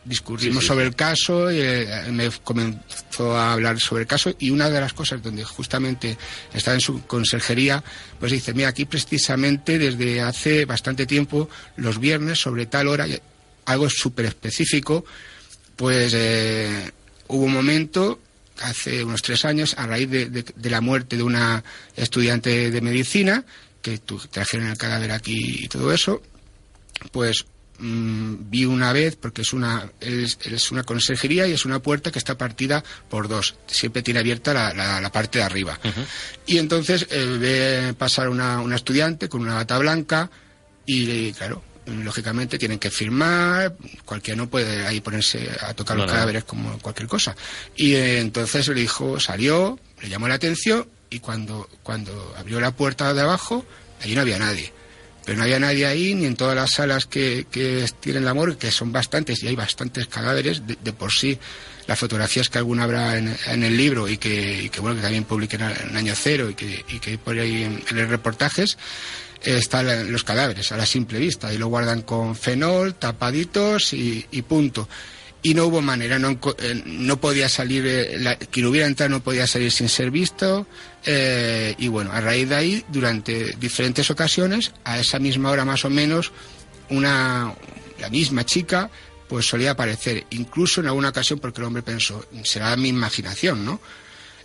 discutimos 0.03 0.65
sobre 0.65 0.85
el 0.85 0.95
caso 0.95 1.51
y 1.51 1.59
eh, 1.59 2.05
me 2.11 2.31
comenzó 2.43 3.37
a 3.37 3.53
hablar 3.53 3.79
sobre 3.79 4.03
el 4.03 4.07
caso 4.07 4.33
y 4.39 4.49
una 4.49 4.69
de 4.69 4.81
las 4.81 4.93
cosas 4.93 5.21
donde 5.21 5.43
justamente 5.43 6.17
estaba 6.53 6.73
en 6.73 6.81
su 6.81 7.05
consejería, 7.05 7.83
pues 8.19 8.31
dice, 8.31 8.53
mira, 8.55 8.69
aquí 8.69 8.85
precisamente 8.85 9.77
desde 9.77 10.21
hace 10.21 10.65
bastante 10.65 11.05
tiempo, 11.05 11.49
los 11.75 11.99
viernes, 11.99 12.39
sobre 12.39 12.65
tal 12.65 12.87
hora, 12.87 13.05
algo 13.65 13.87
súper 13.89 14.25
específico, 14.25 15.05
pues 15.75 16.13
eh, 16.15 16.91
hubo 17.27 17.43
un 17.43 17.53
momento 17.53 18.19
hace 18.61 19.03
unos 19.03 19.21
tres 19.21 19.45
años, 19.45 19.75
a 19.77 19.85
raíz 19.85 20.09
de, 20.09 20.69
la 20.69 20.81
muerte 20.81 21.17
de 21.17 21.23
una 21.23 21.63
estudiante 21.95 22.71
de 22.71 22.81
medicina, 22.81 23.45
que 23.81 23.99
trajeron 24.31 24.67
el 24.67 24.77
cadáver 24.77 25.11
aquí 25.11 25.63
y 25.63 25.67
todo 25.67 25.93
eso, 25.93 26.21
pues 27.11 27.45
mm, 27.79 28.49
vi 28.49 28.65
una 28.65 28.91
vez, 28.91 29.15
porque 29.15 29.41
es 29.41 29.53
una, 29.53 29.89
es, 30.01 30.71
una 30.71 30.83
consejería 30.83 31.47
y 31.47 31.53
es 31.53 31.65
una 31.65 31.79
puerta 31.79 32.11
que 32.11 32.19
está 32.19 32.37
partida 32.37 32.83
por 33.09 33.27
dos. 33.27 33.55
Siempre 33.67 34.01
tiene 34.01 34.19
abierta 34.19 34.53
la, 34.53 35.09
parte 35.11 35.39
de 35.39 35.45
arriba. 35.45 35.79
Y 36.45 36.57
entonces 36.57 37.07
eh, 37.09 37.37
ve 37.39 37.93
pasar 37.93 38.29
una, 38.29 38.59
una 38.59 38.75
estudiante 38.75 39.29
con 39.29 39.41
una 39.41 39.55
bata 39.55 39.77
blanca 39.77 40.29
y, 40.85 41.33
claro, 41.33 41.63
lógicamente 41.89 42.57
tienen 42.57 42.79
que 42.79 42.89
firmar, 42.89 43.75
cualquiera 44.05 44.37
no 44.37 44.49
puede 44.49 44.85
ahí 44.85 45.01
ponerse 45.01 45.49
a 45.61 45.73
tocar 45.73 45.97
los 45.97 46.11
cadáveres 46.11 46.43
como 46.43 46.77
cualquier 46.79 47.07
cosa. 47.07 47.35
Y 47.75 47.93
eh, 47.93 48.19
entonces 48.19 48.67
el 48.67 48.77
hijo 48.77 49.19
salió, 49.19 49.79
le 50.01 50.09
llamó 50.09 50.27
la 50.27 50.35
atención 50.35 50.87
y 51.09 51.19
cuando, 51.19 51.69
cuando 51.83 52.33
abrió 52.37 52.59
la 52.59 52.71
puerta 52.71 53.13
de 53.13 53.21
abajo, 53.21 53.65
allí 54.01 54.15
no 54.15 54.21
había 54.21 54.39
nadie. 54.39 54.71
Pero 55.25 55.37
no 55.37 55.43
había 55.43 55.59
nadie 55.59 55.85
ahí, 55.85 56.15
ni 56.15 56.25
en 56.25 56.35
todas 56.35 56.55
las 56.55 56.71
salas 56.71 57.05
que, 57.05 57.45
que 57.51 57.85
tienen 57.99 58.25
la 58.25 58.33
morgue, 58.33 58.57
que 58.57 58.71
son 58.71 58.91
bastantes, 58.91 59.43
y 59.43 59.47
hay 59.47 59.55
bastantes 59.55 60.07
cadáveres 60.07 60.63
de, 60.65 60.93
por 60.93 61.11
sí. 61.11 61.37
Las 61.87 61.99
fotografías 61.99 62.49
que 62.49 62.59
alguna 62.59 62.83
habrá 62.83 63.17
en, 63.17 63.63
el 63.63 63.75
libro 63.75 64.07
y 64.07 64.17
que, 64.17 64.71
bueno, 64.79 64.95
que 64.95 65.01
también 65.01 65.23
publiqué 65.23 65.55
en, 65.57 65.97
Año 65.97 66.13
Cero 66.15 66.49
y 66.49 66.53
que, 66.53 66.85
y 66.87 66.99
que 66.99 67.17
por 67.17 67.37
ahí 67.37 67.63
en, 67.63 67.83
en 67.89 67.97
los 67.97 68.09
reportajes, 68.09 68.77
están 69.43 70.11
los 70.11 70.23
cadáveres 70.23 70.71
a 70.71 70.77
la 70.77 70.85
simple 70.85 71.19
vista 71.19 71.53
y 71.53 71.57
lo 71.57 71.67
guardan 71.67 72.01
con 72.01 72.35
fenol, 72.35 72.95
tapaditos 72.95 73.93
y, 73.93 74.23
punto. 74.47 74.87
Y 75.41 75.53
no 75.53 75.65
hubo 75.67 75.81
manera, 75.81 76.19
no, 76.19 76.37
eh, 76.57 76.83
no 76.85 77.21
podía 77.21 77.47
salir, 77.47 77.85
eh, 77.87 78.37
quien 78.51 78.65
hubiera 78.65 78.87
entrado 78.87 79.09
no 79.09 79.23
podía 79.23 79.47
salir 79.47 79.71
sin 79.71 79.87
ser 79.87 80.11
visto. 80.11 80.67
Eh, 81.05 81.75
y 81.77 81.87
bueno, 81.87 82.11
a 82.11 82.19
raíz 82.19 82.49
de 82.49 82.55
ahí, 82.55 82.85
durante 82.89 83.55
diferentes 83.57 84.11
ocasiones, 84.11 84.73
a 84.83 84.99
esa 84.99 85.17
misma 85.17 85.51
hora 85.51 85.63
más 85.63 85.85
o 85.85 85.89
menos, 85.89 86.33
una, 86.89 87.53
la 87.99 88.09
misma 88.09 88.45
chica 88.45 88.89
pues 89.29 89.45
solía 89.45 89.71
aparecer, 89.71 90.25
incluso 90.31 90.81
en 90.81 90.87
alguna 90.87 91.09
ocasión 91.09 91.37
porque 91.37 91.61
el 91.61 91.67
hombre 91.67 91.83
pensó, 91.83 92.25
será 92.43 92.75
mi 92.75 92.89
imaginación, 92.89 93.63
¿no? 93.63 93.79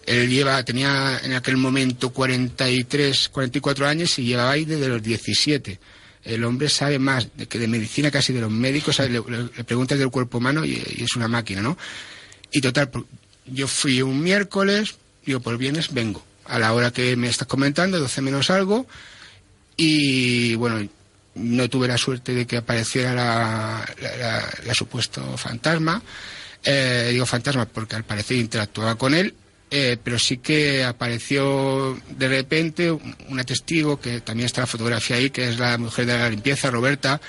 Él 0.06 0.28
lleva, 0.28 0.62
tenía 0.64 1.20
en 1.23 1.32
aquel 1.32 1.56
momento 1.56 2.11
43, 2.11 3.28
44 3.30 3.87
años 3.87 4.18
y 4.18 4.25
llevaba 4.25 4.50
ahí 4.50 4.64
desde 4.64 4.88
los 4.88 5.02
17. 5.02 5.78
El 6.25 6.44
hombre 6.44 6.68
sabe 6.68 6.99
más 6.99 7.28
de, 7.37 7.46
que 7.46 7.58
de 7.58 7.68
medicina 7.68 8.11
casi 8.11 8.32
de 8.32 8.40
los 8.40 8.50
médicos, 8.50 8.99
le, 8.99 9.23
preguntas 9.64 9.99
del 9.99 10.11
cuerpo 10.11 10.38
humano 10.38 10.64
y, 10.64 10.75
es 10.75 11.16
una 11.16 11.28
máquina, 11.28 11.62
¿no? 11.62 11.76
Y 12.50 12.61
total, 12.61 12.90
yo 13.46 13.66
fui 13.66 14.02
un 14.02 14.23
miércoles, 14.23 14.96
digo, 15.25 15.40
por 15.40 15.58
viernes 15.58 15.92
vengo, 15.92 16.25
a 16.46 16.58
la 16.58 16.73
hora 16.73 16.90
que 16.90 17.16
me 17.16 17.28
estás 17.28 17.49
comentando, 17.49 17.99
12 17.99 18.23
menos 18.23 18.50
algo, 18.50 18.87
y 19.76 20.54
bueno, 20.54 20.88
no 21.34 21.68
tuve 21.68 21.88
la 21.88 21.99
suerte 21.99 22.32
de 22.32 22.46
que 22.46 22.58
apareciera 22.58 23.14
la, 23.14 24.75
supuesto 24.75 25.37
fantasma. 25.37 26.02
Eh, 26.62 27.11
digo 27.12 27.26
fantasma 27.26 27.66
porque 27.66 27.96
al 27.96 28.04
parecer 28.04 28.38
interactuaba 28.38 28.94
con 28.94 29.12
él 29.12 29.34
eh, 29.71 29.97
pero 30.02 30.18
sí 30.18 30.38
que 30.38 30.85
apareció 30.85 31.99
de 32.11 32.28
repente 32.28 32.90
una 33.28 33.44
testigo 33.44 34.00
que 34.00 34.21
también 34.21 34.47
está 34.47 34.62
la 34.62 34.66
fotografía 34.66 35.16
ahí, 35.16 35.30
que 35.30 35.49
es 35.49 35.59
la 35.59 35.78
mujer 35.78 36.06
de 36.06 36.18
la 36.18 36.30
limpieza, 36.30 36.71
Roberta, 36.71 37.21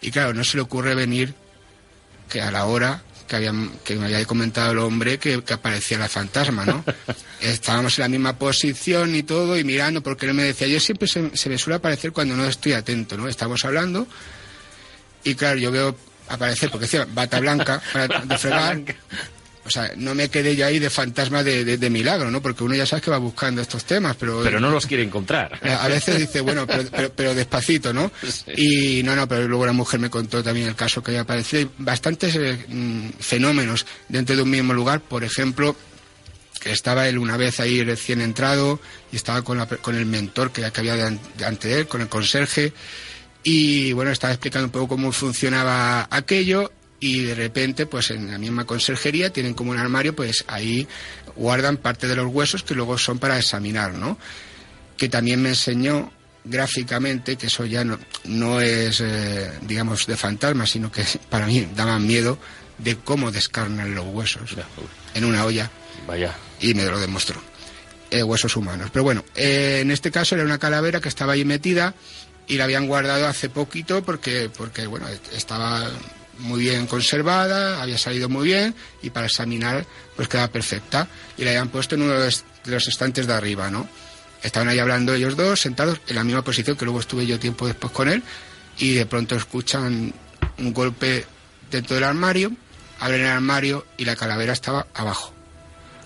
y 0.00 0.10
claro, 0.10 0.34
no 0.34 0.44
se 0.44 0.56
le 0.56 0.62
ocurre 0.62 0.94
venir 0.94 1.34
que 2.28 2.40
a 2.40 2.50
la 2.50 2.64
hora 2.64 3.02
que, 3.28 3.36
había, 3.36 3.52
que 3.84 3.96
me 3.96 4.06
había 4.06 4.24
comentado 4.24 4.72
el 4.72 4.78
hombre 4.78 5.18
que, 5.18 5.42
aparecía 5.50 5.98
la 5.98 6.08
fantasma, 6.08 6.64
¿no? 6.64 6.84
Estábamos 7.40 7.98
en 7.98 8.02
la 8.02 8.08
misma 8.08 8.38
posición 8.38 9.14
y 9.14 9.22
todo, 9.22 9.58
y 9.58 9.64
mirando, 9.64 10.02
porque 10.02 10.26
él 10.26 10.34
me 10.34 10.44
decía, 10.44 10.66
yo 10.68 10.80
siempre 10.80 11.08
se, 11.08 11.48
me 11.48 11.58
suele 11.58 11.76
aparecer 11.76 12.12
cuando 12.12 12.36
no 12.36 12.46
estoy 12.46 12.72
atento, 12.72 13.16
¿no? 13.16 13.28
Estamos 13.28 13.64
hablando, 13.64 14.06
y 15.24 15.34
claro, 15.34 15.58
yo 15.58 15.70
veo 15.70 15.96
aparecer, 16.28 16.70
porque 16.70 16.86
decía 16.86 17.06
bata 17.10 17.40
blanca 17.40 17.82
para 17.92 18.20
de 18.24 18.38
fregar, 18.38 18.82
o 19.64 19.70
sea, 19.70 19.92
no 19.96 20.14
me 20.14 20.28
quedé 20.28 20.56
yo 20.56 20.66
ahí 20.66 20.78
de 20.78 20.90
fantasma 20.90 21.44
de, 21.44 21.90
milagro, 21.90 22.30
¿no? 22.30 22.42
Porque 22.42 22.64
uno 22.64 22.74
ya 22.74 22.84
sabe 22.84 23.02
que 23.02 23.10
va 23.10 23.18
buscando 23.18 23.62
estos 23.62 23.84
temas, 23.84 24.16
pero... 24.18 24.42
Pero 24.42 24.58
no 24.58 24.70
los 24.70 24.86
quiere 24.86 25.04
encontrar. 25.04 25.58
A 25.80 25.88
veces 25.88 26.18
dice, 26.18 26.40
bueno, 26.40 26.66
pero, 27.14 27.34
despacito, 27.34 27.92
¿no? 27.92 28.10
Y 28.56 29.02
no, 29.04 29.14
no, 29.14 29.28
pero 29.28 29.46
luego 29.46 29.66
la 29.66 29.72
mujer 29.72 30.00
me 30.00 30.10
contó 30.10 30.42
también 30.42 30.66
el 30.66 30.74
caso 30.74 31.02
que 31.02 31.12
había 31.12 31.20
aparecido. 31.20 31.70
Bastantes 31.78 32.34
eh, 32.36 32.64
mm, 32.68 33.10
fenómenos 33.20 33.86
dentro 34.08 34.34
de 34.34 34.42
un 34.42 34.50
mismo 34.50 34.74
lugar, 34.74 35.00
por 35.00 35.22
ejemplo, 35.22 35.76
que 36.60 36.72
estaba 36.72 37.08
él 37.08 37.18
una 37.18 37.36
vez 37.36 37.60
ahí 37.60 37.84
recién 37.84 38.20
entrado 38.20 38.80
y 39.12 39.16
estaba 39.16 39.42
con, 39.42 39.64
con 39.66 39.94
el 39.94 40.06
mentor 40.06 40.50
que, 40.50 40.68
que 40.70 40.80
había 40.80 40.96
de, 40.96 41.18
ante 41.44 41.78
él, 41.78 41.86
con 41.86 42.00
el 42.00 42.08
conserje, 42.08 42.72
y 43.44 43.92
bueno, 43.92 44.10
estaba 44.10 44.32
explicando 44.32 44.66
un 44.66 44.72
poco 44.72 44.88
cómo 44.88 45.12
funcionaba 45.12 46.06
aquello 46.10 46.70
y 47.02 47.24
de 47.24 47.34
repente, 47.34 47.86
pues 47.86 48.12
en 48.12 48.30
la 48.30 48.38
misma 48.38 48.64
conserjería 48.64 49.32
tienen 49.32 49.54
como 49.54 49.72
un 49.72 49.78
armario, 49.78 50.14
pues 50.14 50.44
ahí 50.46 50.86
guardan 51.34 51.76
parte 51.76 52.06
de 52.06 52.14
los 52.14 52.32
huesos 52.32 52.62
que 52.62 52.76
luego 52.76 52.96
son 52.96 53.18
para 53.18 53.36
examinar, 53.36 53.94
¿no? 53.94 54.16
Que 54.96 55.08
también 55.08 55.42
me 55.42 55.48
enseñó 55.48 56.12
gráficamente, 56.44 57.34
que 57.34 57.48
eso 57.48 57.64
ya 57.64 57.84
no, 57.84 57.98
no 58.22 58.60
es, 58.60 59.00
eh, 59.00 59.50
digamos, 59.62 60.06
de 60.06 60.16
fantasma, 60.16 60.64
sino 60.64 60.92
que 60.92 61.04
para 61.28 61.46
mí 61.46 61.68
daba 61.74 61.98
miedo 61.98 62.38
de 62.78 62.96
cómo 62.96 63.32
descarnan 63.32 63.96
los 63.96 64.06
huesos 64.06 64.54
en 65.14 65.24
una 65.24 65.44
olla. 65.44 65.72
Vaya. 66.06 66.36
Y 66.60 66.72
me 66.74 66.84
lo 66.84 67.00
demostró. 67.00 67.42
Eh, 68.12 68.22
huesos 68.22 68.56
humanos. 68.56 68.90
Pero 68.92 69.02
bueno, 69.02 69.24
eh, 69.34 69.80
en 69.82 69.90
este 69.90 70.12
caso 70.12 70.36
era 70.36 70.44
una 70.44 70.58
calavera 70.58 71.00
que 71.00 71.08
estaba 71.08 71.32
ahí 71.32 71.44
metida 71.44 71.96
y 72.46 72.58
la 72.58 72.64
habían 72.64 72.86
guardado 72.86 73.26
hace 73.26 73.48
poquito 73.48 74.04
porque, 74.04 74.50
porque 74.56 74.86
bueno, 74.86 75.08
estaba 75.32 75.90
muy 76.42 76.60
bien 76.60 76.86
conservada, 76.86 77.82
había 77.82 77.98
salido 77.98 78.28
muy 78.28 78.46
bien 78.46 78.74
y 79.02 79.10
para 79.10 79.26
examinar 79.26 79.86
pues 80.16 80.28
quedaba 80.28 80.48
perfecta 80.48 81.08
y 81.36 81.44
la 81.44 81.50
habían 81.50 81.68
puesto 81.68 81.94
en 81.94 82.02
uno 82.02 82.18
de 82.18 82.32
los, 82.66 82.88
estantes 82.88 83.26
de 83.26 83.32
arriba, 83.32 83.70
¿no? 83.70 83.88
Estaban 84.42 84.68
ahí 84.68 84.78
hablando 84.78 85.14
ellos 85.14 85.36
dos, 85.36 85.60
sentados 85.60 86.00
en 86.08 86.16
la 86.16 86.24
misma 86.24 86.42
posición 86.42 86.76
que 86.76 86.84
luego 86.84 87.00
estuve 87.00 87.26
yo 87.26 87.38
tiempo 87.38 87.66
después 87.66 87.92
con 87.92 88.08
él 88.08 88.22
y 88.78 88.94
de 88.94 89.06
pronto 89.06 89.36
escuchan 89.36 90.12
un 90.58 90.72
golpe 90.72 91.24
dentro 91.70 91.94
del 91.94 92.04
armario, 92.04 92.52
abren 92.98 93.22
el 93.22 93.28
armario 93.28 93.86
y 93.96 94.04
la 94.04 94.16
calavera 94.16 94.52
estaba 94.52 94.86
abajo. 94.94 95.32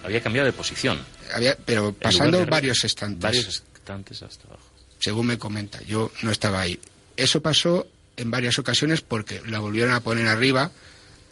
Había 0.04 0.22
cambiado 0.22 0.46
de 0.46 0.52
posición. 0.52 1.00
Había, 1.34 1.56
pero 1.56 1.92
pasando 1.92 2.44
varios 2.46 2.84
estantes. 2.84 3.20
Varios 3.20 3.62
estantes 3.74 4.22
hasta 4.22 4.46
abajo. 4.46 4.62
Según 5.00 5.26
me 5.26 5.38
comenta, 5.38 5.82
yo 5.82 6.12
no 6.22 6.30
estaba 6.30 6.60
ahí. 6.60 6.78
Eso 7.16 7.40
pasó 7.40 7.86
en 8.16 8.30
varias 8.30 8.58
ocasiones 8.58 9.00
porque 9.00 9.42
la 9.46 9.58
volvieron 9.58 9.92
a 9.92 10.00
poner 10.00 10.28
arriba 10.28 10.70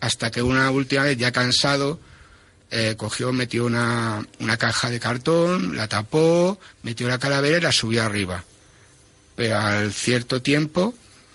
hasta 0.00 0.30
que 0.30 0.42
una 0.42 0.70
última 0.70 1.04
vez, 1.04 1.16
ya 1.16 1.32
cansado, 1.32 1.98
eh, 2.70 2.94
cogió, 2.96 3.32
metió 3.32 3.64
una, 3.64 4.26
una 4.40 4.56
caja 4.56 4.90
de 4.90 5.00
cartón, 5.00 5.76
la 5.76 5.88
tapó, 5.88 6.58
metió 6.82 7.08
la 7.08 7.18
calavera 7.18 7.58
y 7.58 7.60
la 7.60 7.72
subió 7.72 8.02
arriba. 8.02 8.44
Pero 9.36 9.58
al 9.58 9.92
cierto 9.92 10.42
tiempo, 10.42 10.94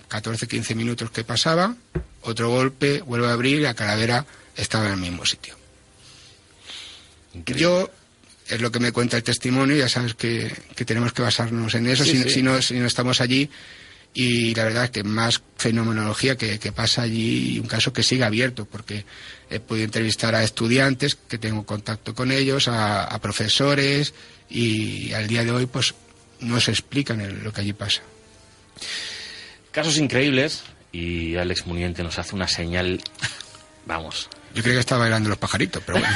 14-15 0.09 0.75
minutos 0.75 1.11
que 1.11 1.23
pasaba, 1.23 1.75
otro 2.21 2.49
golpe, 2.49 3.01
vuelve 3.01 3.27
a 3.27 3.33
abrir 3.33 3.59
y 3.59 3.63
la 3.63 3.73
calavera 3.73 4.25
estaba 4.55 4.87
en 4.87 4.93
el 4.93 4.99
mismo 4.99 5.25
sitio. 5.25 5.55
Yo, 7.33 7.89
es 8.47 8.61
lo 8.61 8.71
que 8.71 8.79
me 8.79 8.91
cuenta 8.91 9.17
el 9.17 9.23
testimonio, 9.23 9.75
ya 9.75 9.89
sabes 9.89 10.15
que, 10.15 10.51
tenemos 10.85 11.13
que 11.13 11.21
basarnos 11.21 11.73
en 11.75 11.87
eso, 11.87 12.03
si, 12.03 12.29
Si, 12.29 12.41
no, 12.41 12.61
si 12.61 12.75
no 12.75 12.87
estamos 12.87 13.21
allí, 13.21 13.49
y 14.13 14.55
la 14.55 14.63
verdad 14.63 14.85
es 14.85 14.89
que 14.91 15.03
más 15.03 15.41
fenomenología 15.57 16.35
que, 16.35 16.71
pasa 16.71 17.03
allí 17.03 17.55
y 17.55 17.59
un 17.59 17.67
caso 17.67 17.93
que 17.93 18.03
sigue 18.03 18.23
abierto 18.23 18.65
porque 18.65 19.05
he 19.49 19.59
podido 19.59 19.85
entrevistar 19.85 20.35
a 20.35 20.43
estudiantes 20.43 21.15
que 21.15 21.37
tengo 21.37 21.65
contacto 21.65 22.15
con 22.15 22.31
ellos, 22.31 22.67
a, 22.67 23.17
profesores 23.21 24.13
y 24.49 25.13
al 25.13 25.27
día 25.27 25.43
de 25.43 25.51
hoy 25.51 25.65
pues 25.67 25.93
no 26.39 26.59
se 26.59 26.71
explican 26.71 27.43
lo 27.43 27.53
que 27.53 27.61
allí 27.61 27.73
pasa. 27.73 28.01
Casos 29.71 29.97
increíbles 29.97 30.63
y 30.91 31.35
Alex 31.35 31.67
Muniente 31.67 32.01
nos 32.01 32.17
hace 32.17 32.35
una 32.35 32.47
señal, 32.47 33.01
vamos, 33.85 34.29
yo 34.53 34.61
creía 34.61 34.75
que 34.75 34.79
estaba 34.79 35.01
bailando 35.01 35.29
los 35.29 35.37
pajaritos, 35.37 35.81
pero 35.85 35.99
bueno. 35.99 36.15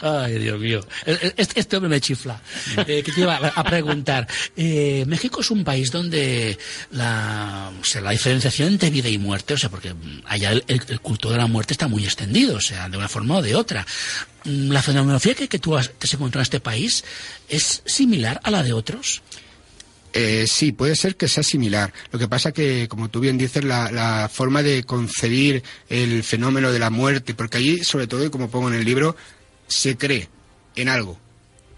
Ay, 0.00 0.38
Dios 0.38 0.58
mío. 0.58 0.80
Este, 1.04 1.60
este, 1.60 1.76
hombre 1.76 1.90
me 1.90 2.00
chifla. 2.00 2.40
Eh, 2.86 3.02
que 3.02 3.12
te 3.12 3.20
iba 3.20 3.36
a 3.36 3.64
preguntar. 3.64 4.26
Eh, 4.56 5.04
México 5.06 5.40
es 5.40 5.50
un 5.50 5.64
país 5.64 5.90
donde 5.90 6.58
la, 6.92 7.70
diferenciación 8.10 8.68
entre 8.68 8.90
vida 8.90 9.08
y 9.08 9.18
muerte, 9.18 9.54
o 9.54 9.58
sea, 9.58 9.68
porque 9.70 9.94
allá 10.26 10.52
el, 10.52 11.00
culto 11.00 11.30
de 11.30 11.38
la 11.38 11.46
muerte 11.46 11.74
está 11.74 11.88
muy 11.88 12.04
extendido, 12.04 12.56
o 12.56 12.60
sea, 12.60 12.88
de 12.88 12.96
una 12.96 13.08
forma 13.08 13.36
o 13.36 13.42
de 13.42 13.54
otra. 13.54 13.86
Mm, 14.44 14.70
¿La 14.70 14.82
fenomenología 14.82 15.34
que, 15.34 15.48
que 15.48 15.58
tú 15.58 15.76
has, 15.76 15.90
encontrado 16.12 16.40
en 16.40 16.42
este 16.42 16.60
país 16.60 17.04
es 17.48 17.82
similar 17.84 18.40
a 18.42 18.50
la 18.50 18.62
de 18.62 18.72
otros? 18.72 19.22
Eh, 20.12 20.46
sí, 20.48 20.72
puede 20.72 20.96
ser 20.96 21.16
que 21.16 21.28
sea 21.28 21.42
similar. 21.42 21.92
Lo 22.10 22.18
que 22.18 22.28
pasa 22.28 22.52
que, 22.52 22.88
como 22.88 23.08
tú 23.08 23.20
bien 23.20 23.38
dices, 23.38 23.64
la, 23.64 24.28
forma 24.32 24.62
de 24.62 24.82
concebir 24.82 25.62
el 25.88 26.22
fenómeno 26.24 26.72
de 26.72 26.78
la 26.78 26.90
muerte, 26.90 27.34
porque 27.34 27.58
allí, 27.58 27.84
sobre 27.84 28.06
todo, 28.06 28.24
y 28.24 28.30
como 28.30 28.50
pongo 28.50 28.68
en 28.68 28.74
el 28.74 28.84
libro, 28.84 29.16
se 29.68 29.96
cree 29.96 30.28
en 30.74 30.88
algo. 30.88 31.18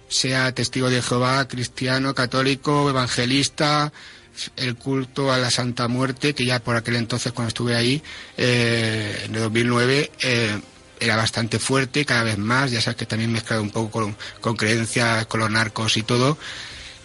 Sea 0.09 0.53
testigo 0.53 0.89
de 0.91 1.03
Jehová, 1.03 1.47
cristiano, 1.49 2.15
católico, 2.15 2.89
evangelista, 2.89 3.93
el 4.57 4.77
culto 4.77 5.31
a 5.33 5.39
la 5.39 5.51
Santa 5.51 5.89
Muerte, 5.89 6.35
que 6.35 6.47
ya 6.47 6.61
por 6.61 6.77
aquel 6.77 6.97
entonces, 6.97 7.33
cuando 7.33 7.49
estuve 7.49 7.77
ahí, 7.77 8.03
eh, 8.39 9.25
en 9.27 9.35
el 9.35 9.43
2009, 9.43 10.11
eh, 10.23 10.61
era 11.01 11.17
bastante 11.17 11.59
fuerte, 11.59 12.05
cada 12.05 12.23
vez 12.23 12.39
más, 12.39 12.71
ya 12.71 12.81
sabes 12.81 12.97
que 12.97 13.07
también 13.07 13.33
mezclado 13.33 13.63
un 13.63 13.71
poco 13.71 13.91
con, 13.91 14.17
con 14.41 14.57
creencias, 14.57 15.27
con 15.27 15.41
los 15.41 15.51
narcos 15.51 15.97
y 15.97 16.03
todo 16.03 16.39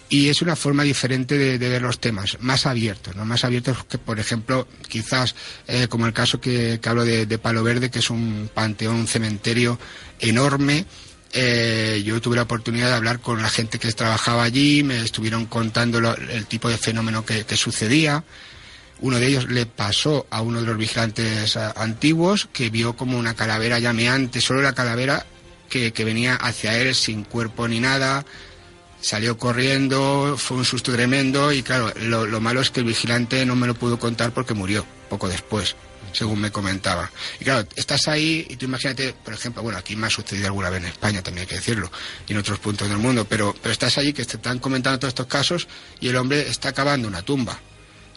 y 0.08 0.28
es 0.28 0.40
una 0.40 0.56
forma 0.56 0.82
diferente 0.82 1.36
de, 1.36 1.58
ver 1.58 1.82
los 1.82 2.00
temas, 2.00 2.38
más 2.40 2.66
abiertos, 2.66 3.14
¿no? 3.14 3.24
Más 3.24 3.44
abiertos 3.44 3.84
que, 3.84 3.98
por 3.98 4.18
ejemplo, 4.18 4.66
quizás 4.88 5.34
eh, 5.66 5.86
como 5.88 6.06
el 6.06 6.12
caso 6.12 6.40
que, 6.40 6.80
hablo 6.84 7.04
de, 7.04 7.38
Palo 7.38 7.62
Verde, 7.62 7.90
que 7.90 7.98
es 7.98 8.08
un 8.08 8.50
panteón, 8.52 8.96
un 8.96 9.06
cementerio 9.06 9.78
enorme. 10.18 10.86
Eh, 11.32 12.02
yo 12.06 12.22
tuve 12.22 12.36
la 12.36 12.42
oportunidad 12.42 12.88
de 12.88 12.94
hablar 12.94 13.20
con 13.20 13.42
la 13.42 13.50
gente 13.50 13.78
que 13.78 13.92
trabajaba 13.92 14.44
allí, 14.44 14.82
me 14.82 15.00
estuvieron 15.00 15.44
contando 15.44 15.98
el 15.98 16.46
tipo 16.46 16.70
de 16.70 16.78
fenómeno 16.78 17.24
que, 17.26 17.44
sucedía. 17.56 18.24
Uno 19.00 19.18
de 19.18 19.26
ellos 19.26 19.48
le 19.48 19.66
pasó 19.66 20.26
a 20.30 20.40
uno 20.40 20.60
de 20.60 20.66
los 20.66 20.78
vigilantes 20.78 21.54
eh, 21.54 21.60
antiguos 21.76 22.48
que 22.50 22.70
vio 22.70 22.96
como 22.96 23.18
una 23.18 23.34
calavera 23.34 23.78
llameante, 23.78 24.40
solo 24.40 24.62
la 24.62 24.74
calavera 24.74 25.26
que, 25.68 25.92
que 25.92 26.04
venía 26.04 26.34
hacia 26.34 26.78
él 26.78 26.94
sin 26.94 27.24
cuerpo 27.24 27.68
ni 27.68 27.78
nada, 27.78 28.24
Salió 29.00 29.38
corriendo, 29.38 30.36
fue 30.36 30.56
un 30.56 30.64
susto 30.64 30.92
tremendo 30.92 31.52
y 31.52 31.62
claro, 31.62 31.92
lo, 32.00 32.40
malo 32.40 32.60
es 32.60 32.70
que 32.70 32.80
el 32.80 32.86
vigilante 32.86 33.46
no 33.46 33.54
me 33.54 33.66
lo 33.66 33.74
pudo 33.74 33.98
contar 33.98 34.32
porque 34.32 34.54
murió 34.54 34.84
poco 35.08 35.28
después, 35.28 35.76
según 36.12 36.40
me 36.40 36.50
comentaba. 36.50 37.10
Y 37.40 37.44
claro, 37.44 37.66
estás 37.76 38.08
ahí 38.08 38.46
y 38.48 38.56
tú 38.56 38.64
imagínate, 38.64 39.12
por 39.12 39.34
ejemplo, 39.34 39.62
bueno, 39.62 39.78
aquí 39.78 39.94
me 39.94 40.08
ha 40.08 40.10
sucedido 40.10 40.46
alguna 40.46 40.70
vez 40.70 40.82
en 40.82 40.88
España, 40.88 41.22
también 41.22 41.42
hay 41.42 41.48
que 41.48 41.54
decirlo, 41.54 41.90
y 42.26 42.32
en 42.32 42.38
otros 42.38 42.58
puntos 42.58 42.88
del 42.88 42.98
mundo, 42.98 43.24
pero, 43.24 43.54
pero 43.62 43.72
estás 43.72 43.98
allí 43.98 44.12
que 44.12 44.24
te 44.24 44.36
están 44.36 44.58
comentando 44.58 44.98
todos 44.98 45.12
estos 45.12 45.26
casos 45.26 45.68
y 46.00 46.08
el 46.08 46.16
hombre 46.16 46.48
está 46.48 46.72
cavando 46.72 47.06
una 47.06 47.22
tumba 47.22 47.60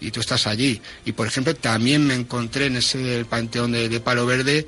y 0.02 0.12
tú 0.12 0.20
estás 0.20 0.48
allí. 0.48 0.82
Y 1.06 1.14
por 1.14 1.28
ejemplo, 1.28 1.56
también 1.56 2.06
me 2.06 2.16
encontré 2.16 2.66
en 2.66 2.76
ese 2.78 3.24
panteón 3.30 3.72
de, 3.72 4.00
Palo 4.02 4.26
Verde 4.26 4.68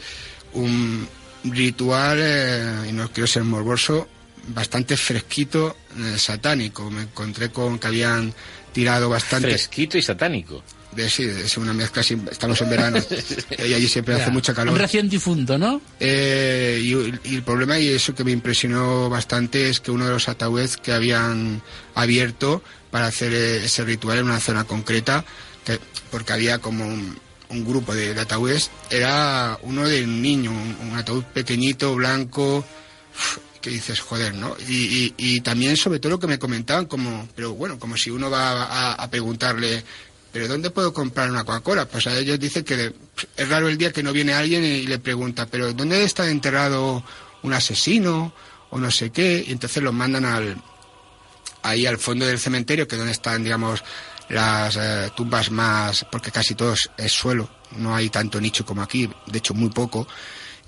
un 0.53 1.08
ritual, 1.43 2.20
eh, 2.22 2.89
y 2.89 2.91
no 2.93 3.12
quiero 3.12 3.27
ser 3.27 3.43
morboso, 3.43 4.08
bastante 4.47 4.97
fresquito 4.97 5.77
eh, 5.97 6.17
satánico. 6.17 6.89
Me 6.89 7.03
encontré 7.03 7.50
con 7.50 7.79
que 7.79 7.88
habían 7.88 8.33
tirado 8.71 9.09
bastante. 9.09 9.50
Fresquito 9.50 9.97
y 9.97 10.01
satánico. 10.01 10.63
De, 10.91 11.09
sí, 11.09 11.23
es 11.23 11.57
una 11.57 11.73
mezcla, 11.73 12.03
estamos 12.03 12.62
en 12.62 12.69
verano 12.69 13.00
y 13.57 13.73
allí 13.73 13.88
siempre 13.88 14.13
hace 14.13 14.29
mucha 14.29 14.53
calor. 14.53 14.73
Un 14.73 14.79
recién 14.79 15.09
difunto, 15.09 15.57
¿no? 15.57 15.81
Eh, 16.00 16.79
y, 16.83 17.33
el 17.35 17.41
problema, 17.43 17.79
y 17.79 17.88
eso 17.88 18.13
que 18.13 18.23
me 18.23 18.29
impresionó 18.31 19.09
bastante, 19.09 19.69
es 19.69 19.79
que 19.79 19.89
uno 19.89 20.05
de 20.05 20.12
los 20.12 20.29
ataúdes 20.29 20.77
que 20.77 20.91
habían 20.91 21.63
abierto 21.95 22.62
para 22.91 23.07
hacer 23.07 23.33
ese 23.33 23.83
ritual 23.83 24.19
en 24.19 24.25
una 24.25 24.39
zona 24.39 24.65
concreta, 24.65 25.25
porque 26.12 26.33
había 26.33 26.59
como 26.59 26.85
un, 26.85 27.17
grupo 27.65 27.95
de, 27.95 28.19
ataúdes, 28.19 28.69
era 28.91 29.57
uno 29.63 29.88
de 29.88 30.03
un 30.03 30.21
niño, 30.21 30.51
un 30.51 30.95
ataúd 30.95 31.23
pequeñito, 31.23 31.95
blanco, 31.95 32.63
que 33.63 33.70
dices, 33.70 34.01
joder, 34.01 34.36
¿no? 34.36 34.55
Y, 34.67 35.39
también 35.39 35.77
sobre 35.77 36.00
todo 36.00 36.12
lo 36.12 36.20
que 36.20 36.27
me 36.27 36.38
comentaban, 36.38 36.86
como, 36.86 37.29
pero 37.34 37.53
bueno, 37.53 37.79
como 37.79 37.96
si 37.96 38.12
uno 38.12 38.29
va 38.29 38.91
a, 38.93 39.10
preguntarle, 39.10 39.84
¿pero 40.34 40.50
dónde 40.50 40.70
puedo 40.70 40.93
comprar 40.93 41.32
una 41.32 41.46
Coca-Cola? 41.46 41.88
Pues 41.88 42.05
a 42.08 42.20
ellos 42.20 42.38
dicen 42.38 42.65
que 42.65 42.93
es 43.38 43.50
raro 43.50 43.70
el 43.70 43.77
día 43.77 43.93
que 43.93 44.03
no 44.03 44.12
viene 44.12 44.34
alguien 44.34 44.65
y 44.65 44.86
le 44.86 45.00
pregunta, 45.00 45.48
¿pero 45.48 45.72
dónde 45.72 46.03
está 46.03 46.29
enterrado 46.29 47.05
un 47.41 47.53
asesino? 47.53 48.34
O 48.70 48.79
no 48.79 48.91
sé 48.91 49.12
qué, 49.12 49.46
y 49.48 49.53
entonces 49.53 49.82
los 49.82 49.93
mandan 49.93 50.25
al, 50.25 50.62
ahí 51.62 51.86
al 51.86 51.98
fondo 51.98 52.25
del 52.25 52.39
cementerio, 52.39 52.86
que 52.86 52.96
es 52.96 53.00
donde 53.00 53.13
están, 53.13 53.46
digamos, 53.46 53.82
las 54.27 54.75
eh, 54.75 55.10
tumbas 55.15 55.51
más, 55.51 56.05
porque 56.12 56.32
casi 56.32 56.53
todo 56.53 56.75
es 56.98 57.12
suelo, 57.13 57.50
no 57.77 57.96
hay 57.96 58.10
tanto 58.10 58.41
nicho 58.41 58.65
como 58.65 58.82
aquí, 58.82 59.10
de 59.27 59.38
hecho 59.38 59.53
muy 59.53 59.70
poco, 59.70 60.05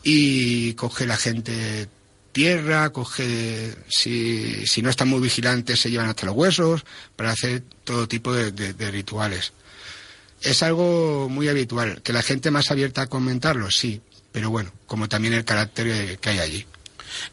y 0.02 0.74
coge 0.76 1.06
la 1.06 1.18
gente 1.18 1.90
tierra, 2.36 2.90
coge, 2.90 3.74
si, 3.88 4.68
si 4.68 4.82
no 4.82 4.90
están 4.90 5.08
muy 5.08 5.22
vigilantes, 5.22 5.80
se 5.80 5.90
llevan 5.90 6.10
hasta 6.10 6.26
los 6.26 6.36
huesos 6.36 6.84
para 7.16 7.32
hacer 7.32 7.64
todo 7.86 8.10
tipo 8.10 8.34
de, 8.34 8.92
rituales. 8.92 9.54
Es 10.42 10.62
algo 10.62 11.30
muy 11.30 11.48
habitual. 11.48 12.02
Que 12.02 12.12
la 12.12 12.22
gente 12.22 12.52
más 12.52 12.72
abierta 12.72 13.04
a 13.04 13.08
comentarlo, 13.08 13.72
sí, 13.72 14.02
pero 14.34 14.50
bueno, 14.50 14.74
como 14.86 15.08
también 15.08 15.34
el 15.34 15.46
carácter 15.46 16.18
que 16.20 16.30
hay 16.30 16.40
allí. 16.40 16.66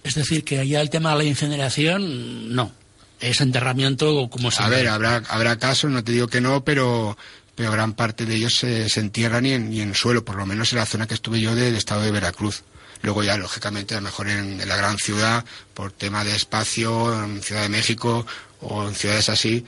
Es 0.04 0.14
decir, 0.14 0.44
que 0.44 0.60
allá 0.60 0.80
el 0.80 0.88
tema 0.88 1.10
de 1.10 1.16
la 1.16 1.24
incineración, 1.24 2.54
no. 2.54 2.70
Es 3.18 3.40
enterramiento 3.40 4.30
como 4.30 4.52
se. 4.52 4.62
A 4.62 4.68
ver, 4.68 4.86
habrá, 4.86 5.16
habrá 5.28 5.58
casos, 5.58 5.90
no 5.90 6.04
te 6.04 6.12
digo 6.12 6.28
que 6.28 6.40
no, 6.40 6.62
pero, 6.62 7.18
pero 7.56 7.72
gran 7.72 7.94
parte 7.94 8.24
de 8.24 8.36
ellos 8.36 8.54
se, 8.54 8.86
entierran 9.00 9.46
y 9.46 9.52
en, 9.52 9.72
y 9.72 9.80
en 9.80 9.96
suelo, 9.96 10.24
por 10.24 10.36
lo 10.36 10.46
menos 10.46 10.72
en 10.72 10.78
la 10.78 10.86
zona 10.86 11.08
que 11.08 11.14
estuve 11.14 11.40
yo 11.40 11.56
del 11.56 11.74
estado 11.74 12.02
de 12.02 12.12
Veracruz. 12.12 12.62
Luego 13.02 13.22
ya, 13.24 13.36
lógicamente, 13.36 13.94
a 13.94 13.98
lo 13.98 14.04
mejor 14.04 14.28
en, 14.28 14.66
la 14.66 14.76
gran 14.76 14.96
ciudad, 14.96 15.44
por 15.74 15.92
tema 15.92 16.24
de 16.24 16.36
espacio, 16.36 17.24
en 17.24 17.42
Ciudad 17.42 17.62
de 17.62 17.68
México 17.68 18.24
o 18.60 18.88
en 18.88 18.94
ciudades 18.94 19.28
así, 19.28 19.64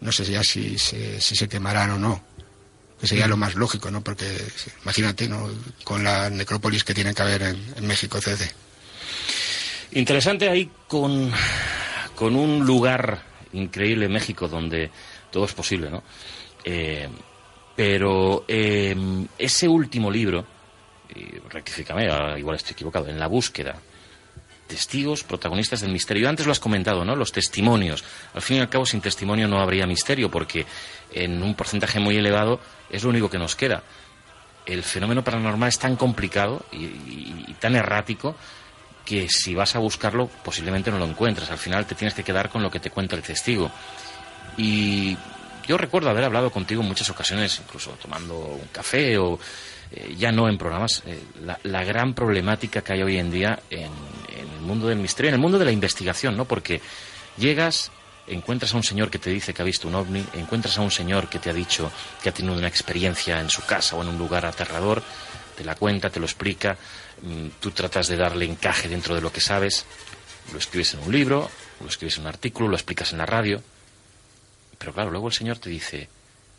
no 0.00 0.10
sé 0.10 0.24
ya 0.24 0.42
si, 0.42 0.78
si, 0.78 1.20
se 1.20 1.48
quemarán 1.48 1.90
o 1.90 1.98
no. 1.98 2.24
Que 3.00 3.06
sería 3.06 3.28
lo 3.28 3.36
más 3.36 3.54
lógico, 3.54 3.90
¿no? 3.90 4.02
Porque 4.02 4.26
imagínate, 4.82 5.28
¿no? 5.28 5.48
Con 5.84 6.02
la 6.02 6.28
necrópolis 6.28 6.84
que 6.84 6.94
tiene 6.94 7.14
que 7.14 7.22
haber 7.22 7.42
en, 7.42 7.86
México, 7.86 8.18
etc. 8.18 8.50
Interesante 9.92 10.48
ahí 10.48 10.70
con, 10.88 11.30
con 12.16 12.34
un 12.34 12.64
lugar 12.64 13.22
increíble 13.52 14.06
en 14.06 14.12
México 14.12 14.48
donde 14.48 14.90
todo 15.30 15.44
es 15.44 15.52
posible, 15.52 15.90
¿no? 15.90 16.02
Eh, 16.64 17.08
pero 17.76 18.44
eh, 18.46 18.94
ese 19.38 19.68
último 19.68 20.10
libro, 20.10 20.46
rectifícame, 21.50 22.08
igual 22.38 22.56
estoy 22.56 22.72
equivocado, 22.72 23.08
en 23.08 23.18
la 23.18 23.26
búsqueda. 23.26 23.76
Testigos, 24.66 25.24
protagonistas 25.24 25.80
del 25.80 25.92
misterio. 25.92 26.28
Antes 26.28 26.46
lo 26.46 26.52
has 26.52 26.60
comentado, 26.60 27.04
¿no? 27.04 27.14
Los 27.14 27.32
testimonios. 27.32 28.04
Al 28.34 28.42
fin 28.42 28.56
y 28.56 28.60
al 28.60 28.68
cabo, 28.68 28.86
sin 28.86 29.00
testimonio 29.00 29.46
no 29.48 29.60
habría 29.60 29.86
misterio, 29.86 30.30
porque 30.30 30.64
en 31.12 31.42
un 31.42 31.54
porcentaje 31.54 32.00
muy 32.00 32.16
elevado 32.16 32.60
es 32.90 33.02
lo 33.02 33.10
único 33.10 33.28
que 33.28 33.38
nos 33.38 33.54
queda. 33.54 33.82
El 34.64 34.82
fenómeno 34.82 35.24
paranormal 35.24 35.68
es 35.68 35.78
tan 35.78 35.96
complicado 35.96 36.64
y, 36.72 37.52
tan 37.54 37.74
errático 37.74 38.36
que 39.04 39.28
si 39.28 39.54
vas 39.54 39.74
a 39.74 39.80
buscarlo 39.80 40.28
posiblemente 40.44 40.90
no 40.90 40.98
lo 40.98 41.04
encuentres. 41.04 41.50
Al 41.50 41.58
final 41.58 41.86
te 41.86 41.94
tienes 41.94 42.14
que 42.14 42.22
quedar 42.22 42.48
con 42.48 42.62
lo 42.62 42.70
que 42.70 42.80
te 42.80 42.90
cuenta 42.90 43.16
el 43.16 43.22
testigo. 43.22 43.70
Y 44.56 45.16
yo 45.66 45.76
recuerdo 45.76 46.10
haber 46.10 46.24
hablado 46.24 46.50
contigo 46.50 46.82
en 46.82 46.88
muchas 46.88 47.10
ocasiones, 47.10 47.60
incluso 47.64 47.90
tomando 48.00 48.38
un 48.38 48.68
café 48.72 49.18
o 49.18 49.38
eh, 49.94 50.14
ya 50.16 50.32
no 50.32 50.48
en 50.48 50.56
programas, 50.56 51.02
eh, 51.06 51.20
la, 51.64 51.84
gran 51.84 52.14
problemática 52.14 52.80
que 52.82 52.94
hay 52.94 53.02
hoy 53.02 53.18
en 53.18 53.30
día 53.30 53.62
en, 53.68 53.90
el 54.38 54.60
mundo 54.62 54.86
del 54.86 54.98
misterio, 54.98 55.28
en 55.28 55.34
el 55.34 55.40
mundo 55.40 55.58
de 55.58 55.66
la 55.66 55.72
investigación, 55.72 56.36
¿no? 56.36 56.46
Porque 56.46 56.80
llegas, 57.36 57.90
encuentras 58.26 58.72
a 58.72 58.76
un 58.76 58.84
señor 58.84 59.10
que 59.10 59.18
te 59.18 59.28
dice 59.28 59.52
que 59.52 59.60
ha 59.60 59.64
visto 59.64 59.88
un 59.88 59.94
ovni, 59.94 60.24
encuentras 60.34 60.78
a 60.78 60.80
un 60.80 60.90
señor 60.90 61.28
que 61.28 61.38
te 61.38 61.50
ha 61.50 61.52
dicho 61.52 61.92
que 62.22 62.30
ha 62.30 62.32
tenido 62.32 62.56
una 62.56 62.68
experiencia 62.68 63.40
en 63.40 63.50
su 63.50 63.64
casa 63.66 63.96
o 63.96 64.02
en 64.02 64.08
un 64.08 64.18
lugar 64.18 64.46
aterrador, 64.46 65.02
te 65.56 65.64
la 65.64 65.74
cuenta, 65.74 66.08
te 66.08 66.20
lo 66.20 66.26
explica, 66.26 66.78
mm, 67.20 67.48
tú 67.60 67.72
tratas 67.72 68.08
de 68.08 68.16
darle 68.16 68.46
encaje 68.46 68.88
dentro 68.88 69.14
de 69.14 69.20
lo 69.20 69.30
que 69.30 69.40
sabes, 69.40 69.84
lo 70.52 70.58
escribes 70.58 70.94
en 70.94 71.00
un 71.00 71.12
libro, 71.12 71.50
lo 71.80 71.88
escribes 71.88 72.16
en 72.16 72.22
un 72.22 72.28
artículo, 72.28 72.68
lo 72.68 72.76
explicas 72.76 73.12
en 73.12 73.18
la 73.18 73.26
radio, 73.26 73.62
pero 74.78 74.94
claro, 74.94 75.10
luego 75.10 75.26
el 75.26 75.34
señor 75.34 75.58
te 75.58 75.68
dice, 75.68 76.08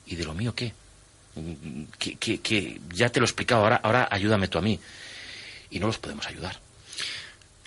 ¿y 0.06 0.16
de 0.16 0.26
lo 0.26 0.36
mío 0.36 0.54
qué? 0.54 0.74
Que, 1.98 2.82
ya 2.94 3.10
te 3.10 3.20
lo 3.20 3.26
he 3.26 3.28
explicado, 3.28 3.64
ahora, 3.64 3.78
ahora 3.78 4.08
ayúdame 4.12 4.48
tú 4.48 4.58
a 4.58 4.62
mí. 4.62 4.80
Y 5.70 5.80
no 5.80 5.88
los 5.88 5.98
podemos 5.98 6.28
ayudar. 6.28 6.60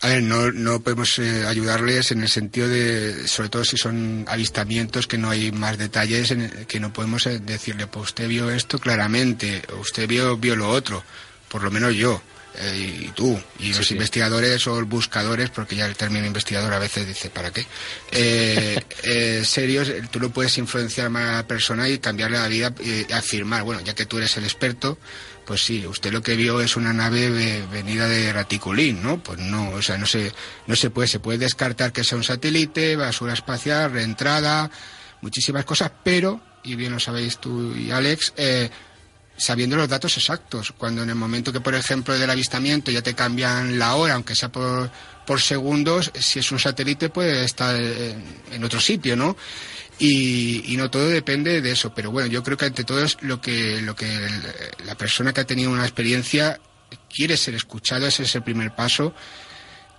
A 0.03 0.09
ver, 0.09 0.23
no, 0.23 0.53
no 0.53 0.81
podemos 0.81 1.19
eh, 1.19 1.47
ayudarles 1.47 2.13
en 2.13 2.21
el 2.23 2.29
sentido 2.29 2.69
de, 2.69 3.27
sobre 3.27 3.49
todo 3.49 3.65
si 3.65 3.79
son 3.79 4.27
avistamientos 4.29 5.07
que 5.07 5.17
no 5.17 5.31
hay 5.31 5.53
más 5.53 5.79
detalles, 5.79 6.31
en 6.31 6.67
que 6.67 6.79
no 6.79 6.93
podemos 6.93 7.27
eh, 7.27 7.39
decirle, 7.39 7.87
pues 7.87 8.07
usted 8.07 8.29
vio 8.29 8.51
esto 8.51 8.79
claramente, 8.79 9.63
usted 9.81 10.07
vio, 10.07 10.37
vio 10.37 10.55
lo 10.55 10.69
otro, 10.69 11.03
por 11.49 11.63
lo 11.63 11.71
menos 11.71 11.95
yo. 11.95 12.21
Eh, 12.59 13.03
y 13.07 13.09
tú, 13.09 13.39
y 13.59 13.75
los 13.75 13.91
investigadores 13.91 14.67
o 14.67 14.85
buscadores, 14.87 15.51
porque 15.51 15.77
ya 15.77 15.87
el 15.87 15.97
término 15.97 16.27
investigador 16.27 16.73
a 16.73 16.79
veces 16.79 17.07
dice, 17.07 17.29
¿para 17.29 17.51
qué? 17.53 17.67
Eh, 18.13 18.81
eh, 19.03 19.43
serios, 19.45 19.93
tú 20.11 20.21
no 20.21 20.31
puedes 20.31 20.57
influenciar 20.59 21.07
a 21.07 21.11
una 21.11 21.47
persona 21.47 21.89
y 21.89 21.99
cambiarle 21.99 22.39
la 22.39 22.49
vida 22.49 22.75
y 22.83 23.13
afirmar, 23.13 23.63
bueno, 23.63 23.83
ya 23.83 23.95
que 23.95 24.07
tú 24.07 24.19
eres 24.19 24.37
el 24.37 24.45
experto, 24.45 24.99
pues 25.45 25.65
sí, 25.65 25.87
usted 25.87 26.13
lo 26.13 26.23
que 26.23 26.35
vio 26.35 26.61
es 26.61 26.77
una 26.77 26.93
nave 26.93 27.31
venida 27.71 28.09
de 28.09 28.33
Raticulín, 28.33 29.03
¿no? 29.03 29.23
Pues 29.23 29.39
no, 29.39 29.71
o 29.71 29.83
sea, 29.83 29.97
no 29.97 30.07
se, 30.07 30.33
no 30.67 30.75
se 30.75 30.91
puede, 30.91 31.09
se 31.09 31.21
puede 31.21 31.39
descartar 31.39 31.93
que 31.93 32.05
sea 32.05 32.19
un 32.19 32.25
satélite, 32.25 32.97
basura 32.97 33.35
espacial, 33.35 33.93
reentrada, 33.93 34.71
muchísimas 35.21 35.65
cosas, 35.65 35.93
pero, 36.03 36.41
y 36.65 36.75
bien 36.75 36.93
lo 36.93 37.01
sabéis 37.01 37.39
tú 37.39 37.75
y 37.77 37.93
Alex, 37.93 38.33
eh, 38.37 38.71
sabiendo 39.37 39.77
los 39.77 39.89
datos 39.89 40.17
exactos. 40.17 40.73
Cuando 40.77 41.03
en 41.03 41.11
el 41.11 41.15
momento 41.15 41.53
que, 41.53 41.61
por 41.61 41.75
ejemplo, 41.75 42.19
del 42.19 42.31
avistamiento 42.31 42.91
ya 42.91 43.03
te 43.03 43.15
cambian 43.15 43.79
la 43.79 43.95
hora, 43.95 44.15
aunque 44.15 44.35
sea 44.35 44.51
por, 44.51 44.91
por 45.27 45.41
segundos, 45.41 46.11
si 46.15 46.39
es 46.39 46.53
un 46.53 46.59
satélite 46.59 47.11
puede 47.11 47.45
estar 47.45 47.75
en, 47.77 48.65
otro 48.65 48.81
sitio, 48.81 49.17
¿no? 49.17 49.37
Y, 49.99 50.73
y, 50.73 50.77
no 50.77 50.91
todo 50.91 51.09
depende 51.09 51.63
de 51.63 51.71
eso. 51.71 51.95
Pero 51.95 52.11
bueno, 52.11 52.29
yo 52.29 52.43
creo 52.43 52.57
que 52.57 52.67
ante 52.67 52.85
todo 52.85 53.03
es 53.03 53.17
lo 53.23 53.41
que, 53.41 53.81
lo 53.81 53.97
que 53.97 54.29
la 54.85 54.95
persona 54.95 55.33
que 55.33 55.41
ha 55.41 55.47
tenido 55.47 55.71
una 55.71 55.85
experiencia 55.85 56.61
quiere 57.09 57.37
ser 57.37 57.55
escuchado, 57.55 58.07
ese 58.07 58.25
es 58.25 58.35
el 58.35 58.43
primer 58.43 58.75
paso 58.75 59.15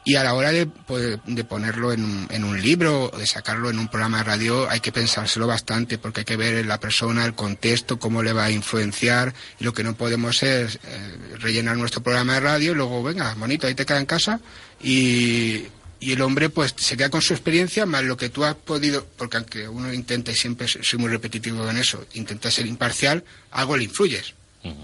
y 0.07 0.15
a 0.15 0.23
la 0.23 0.35
hora 0.35 0.53
de, 0.53 0.67
pues, 0.67 1.19
de 1.25 1.43
ponerlo 1.43 1.91
en 1.91 2.05
un, 2.05 2.27
en 2.31 2.45
un, 2.45 2.61
libro 2.61 3.11
o 3.11 3.17
de 3.17 3.27
sacarlo 3.27 3.69
en 3.69 3.77
un 3.77 3.89
programa 3.89 4.19
de 4.19 4.23
radio 4.23 4.69
hay 4.69 4.79
que 4.79 4.93
pensárselo 4.93 5.47
bastante 5.47 5.97
porque 5.97 6.21
hay 6.21 6.25
que 6.25 6.37
ver 6.37 6.65
la 6.65 6.79
persona, 6.79 7.25
el 7.25 7.33
contexto, 7.33 7.99
cómo 7.99 8.23
le 8.23 8.31
va 8.31 8.45
a 8.45 8.51
influenciar. 8.51 9.33
Y 9.59 9.65
lo 9.65 9.73
que 9.73 9.83
no 9.83 9.97
podemos 9.97 10.41
es 10.43 10.79
eh, 10.81 11.17
rellenar 11.39 11.75
nuestro 11.75 12.01
programa 12.01 12.35
de 12.35 12.39
radio 12.39 12.71
y 12.71 12.75
luego, 12.75 13.03
venga, 13.03 13.35
bonito, 13.35 13.67
ahí 13.67 13.75
te 13.75 13.85
queda 13.85 13.99
en 13.99 14.05
casa 14.05 14.39
y, 14.81 15.63
y 15.99 16.13
el 16.13 16.21
hombre 16.21 16.47
pues 16.47 16.73
se 16.77 16.95
queda 16.95 17.09
con 17.09 17.21
su 17.21 17.33
experiencia 17.33 17.85
más 17.85 18.05
lo 18.05 18.15
que 18.15 18.29
tú 18.29 18.45
has 18.45 18.55
podido, 18.55 19.05
porque 19.17 19.35
aunque 19.35 19.67
uno 19.67 19.91
intenta, 19.91 20.31
y 20.31 20.35
siempre 20.35 20.69
soy 20.69 20.99
muy 20.99 21.09
repetitivo 21.09 21.69
en 21.69 21.75
eso, 21.75 22.05
intenta 22.13 22.49
ser 22.49 22.65
imparcial, 22.65 23.25
algo 23.51 23.75
le 23.75 23.83
influyes, 23.83 24.35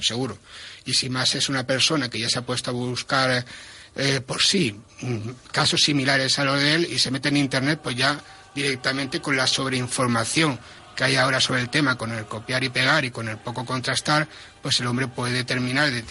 seguro. 0.01 0.37
Y 0.83 0.95
si 0.95 1.09
más 1.09 1.33
es 1.35 1.47
una 1.47 1.65
persona 1.65 2.09
que 2.09 2.19
ya 2.19 2.27
se 2.27 2.39
ha 2.39 2.45
puesto 2.45 2.71
a 2.71 2.73
buscar 2.73 3.45
eh, 3.95 4.21
por 4.21 4.41
sí 4.41 4.75
mm, 5.01 5.29
casos 5.51 5.81
similares 5.81 6.39
a 6.39 6.45
los 6.45 6.59
de 6.59 6.75
él 6.75 6.87
y 6.91 6.99
se 6.99 7.11
mete 7.11 7.29
en 7.29 7.37
Internet, 7.37 7.79
pues 7.83 7.95
ya 7.95 8.19
directamente 8.55 9.21
con 9.21 9.35
la 9.35 9.47
sobreinformación 9.47 10.59
que 10.95 11.03
hay 11.03 11.15
ahora 11.15 11.39
sobre 11.39 11.61
el 11.61 11.69
tema, 11.69 11.97
con 11.97 12.11
el 12.11 12.25
copiar 12.25 12.63
y 12.63 12.69
pegar 12.69 13.03
y 13.05 13.11
con 13.11 13.27
el 13.27 13.37
poco 13.37 13.65
contrastar, 13.65 14.27
pues 14.61 14.79
el 14.79 14.87
hombre 14.87 15.07
puede 15.07 15.33
determinar 15.33 15.91
de, 15.91 16.03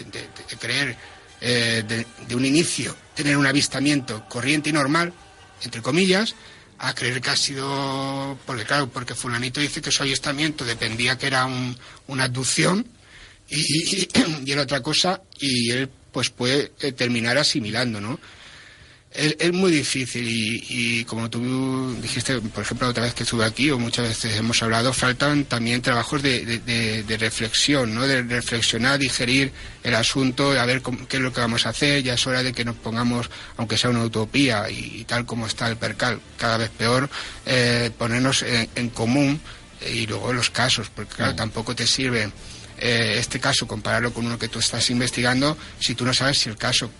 creer 0.59 0.97
eh, 1.41 2.05
de, 2.27 2.35
un 2.35 2.45
inicio, 2.45 2.95
tener 3.15 3.37
un 3.37 3.45
avistamiento 3.45 4.27
corriente 4.27 4.69
y 4.69 4.73
normal, 4.73 5.13
entre 5.63 5.81
comillas, 5.81 6.35
a 6.79 6.93
creer 6.93 7.21
que 7.21 7.29
ha 7.29 7.37
sido, 7.37 8.37
porque 8.45 8.65
claro, 8.65 8.89
porque 8.89 9.15
fulanito 9.15 9.61
dice 9.61 9.81
que 9.81 9.91
su 9.91 10.03
avistamiento 10.03 10.65
dependía 10.65 11.17
que 11.17 11.27
era 11.27 11.47
una 12.07 12.25
abducción 12.25 12.85
y, 13.49 14.07
y, 14.45 14.51
era 14.51 14.63
otra 14.63 14.81
cosa 14.81 15.21
y 15.39 15.71
él 15.71 15.89
pues 16.13 16.29
puede 16.29 16.71
eh, 16.79 16.93
terminar 16.93 17.37
asimilando, 17.37 17.99
¿no? 17.99 18.19
Es, 19.15 19.53
muy 19.53 19.71
difícil 19.71 20.25
y, 20.27 21.05
como 21.05 21.29
tú 21.29 21.95
dijiste, 22.01 22.41
por 22.41 22.63
ejemplo, 22.63 22.87
otra 22.87 23.03
vez 23.03 23.13
que 23.13 23.21
estuve 23.21 23.45
aquí 23.45 23.69
o 23.69 23.77
muchas 23.77 24.07
veces 24.07 24.35
hemos 24.35 24.63
hablado, 24.63 24.91
faltan 24.91 25.45
también 25.45 25.83
trabajos 25.83 26.23
de, 26.23 27.03
reflexión, 27.19 27.93
¿no? 27.93 28.07
De 28.07 28.23
reflexionar, 28.23 28.97
digerir 28.97 29.51
el 29.83 29.93
asunto, 29.93 30.59
a 30.59 30.65
ver 30.65 30.81
qué 31.07 31.17
es 31.17 31.23
lo 31.23 31.31
que 31.31 31.41
vamos 31.41 31.67
a 31.67 31.69
hacer. 31.69 32.01
Ya 32.01 32.15
es 32.15 32.25
hora 32.25 32.41
de 32.41 32.53
que 32.53 32.65
nos 32.65 32.75
pongamos, 32.75 33.29
aunque 33.57 33.77
sea 33.77 33.91
una 33.91 34.03
utopía 34.03 34.67
y, 34.71 35.03
tal 35.03 35.27
como 35.27 35.45
está 35.45 35.69
el 35.69 35.77
percal, 35.77 36.19
cada 36.37 36.57
vez 36.57 36.71
peor, 36.71 37.07
eh, 37.45 37.91
ponernos 37.95 38.41
en, 38.41 38.89
común 38.89 39.39
y 39.93 40.07
luego 40.07 40.33
los 40.33 40.49
casos, 40.49 40.89
porque 40.89 41.17
claro, 41.17 41.35
tampoco 41.35 41.75
te 41.75 41.85
sirve 41.85 42.31
eh, 42.85 43.17
este 43.17 43.39
caso, 43.39 43.65
compararlo 43.65 44.13
con 44.13 44.25
uno 44.25 44.37
que 44.37 44.49
tú 44.49 44.59
estás 44.59 44.89
investigando, 44.89 45.57
si 45.79 45.95
tú 45.95 46.03
no 46.03 46.13
sabes 46.13 46.39
si 46.39 46.49
el 46.49 46.57
caso 46.57 46.91